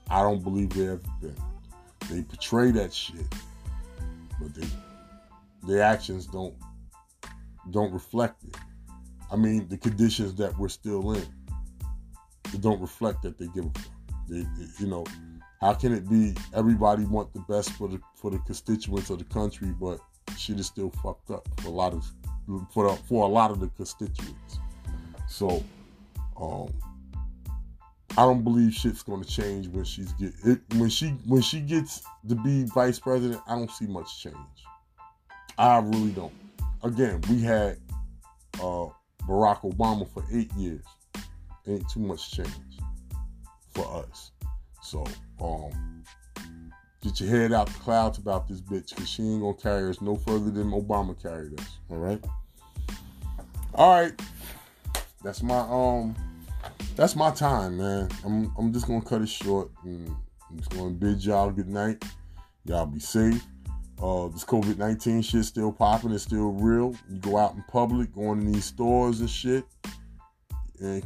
[0.09, 1.35] I don't believe they ever been.
[2.09, 3.25] They portray that shit
[4.39, 4.67] but they
[5.63, 6.55] their actions don't
[7.71, 8.55] don't reflect it.
[9.31, 11.25] I mean, the conditions that we're still in,
[12.53, 13.91] it don't reflect that they give a fuck.
[14.27, 15.05] They, they, you know,
[15.61, 19.25] how can it be everybody want the best for the for the constituents of the
[19.25, 19.99] country, but
[20.37, 22.09] shit is still fucked up for a lot of
[22.71, 24.59] for for a lot of the constituents.
[25.27, 25.63] So,
[26.39, 26.69] um,
[28.19, 31.61] I don't believe shit's going to change when she's get it, when she when she
[31.61, 33.39] gets to be vice president.
[33.47, 34.35] I don't see much change.
[35.57, 36.33] I really don't.
[36.83, 37.77] Again, we had
[38.55, 38.87] uh,
[39.25, 40.83] Barack Obama for eight years.
[41.65, 42.49] Ain't too much change
[43.69, 44.31] for us.
[44.81, 45.05] So,
[45.39, 46.03] um,
[47.01, 50.01] get your head out the clouds about this bitch because she ain't gonna carry us
[50.01, 51.77] no further than Obama carried us.
[51.89, 52.21] All right.
[53.75, 54.21] All right.
[55.23, 56.17] That's my um
[56.99, 58.09] that's my time, man.
[58.25, 60.13] I'm I'm just gonna cut it short and
[60.49, 62.03] I'm just gonna bid y'all good night.
[62.65, 63.41] Y'all be safe.
[64.01, 66.93] Uh, this COVID 19 shit still popping, it's still real.
[67.09, 69.63] You go out in public, going in these stores and shit,
[70.81, 71.01] and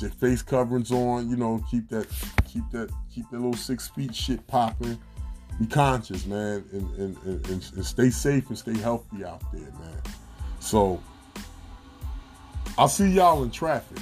[0.00, 2.08] your face coverings on, you know, keep that
[2.48, 4.98] keep that keep that little six feet shit popping.
[5.60, 10.02] Be conscious, man, and, and, and, and stay safe and stay healthy out there, man.
[10.58, 11.00] So
[12.76, 13.98] I'll see y'all in traffic.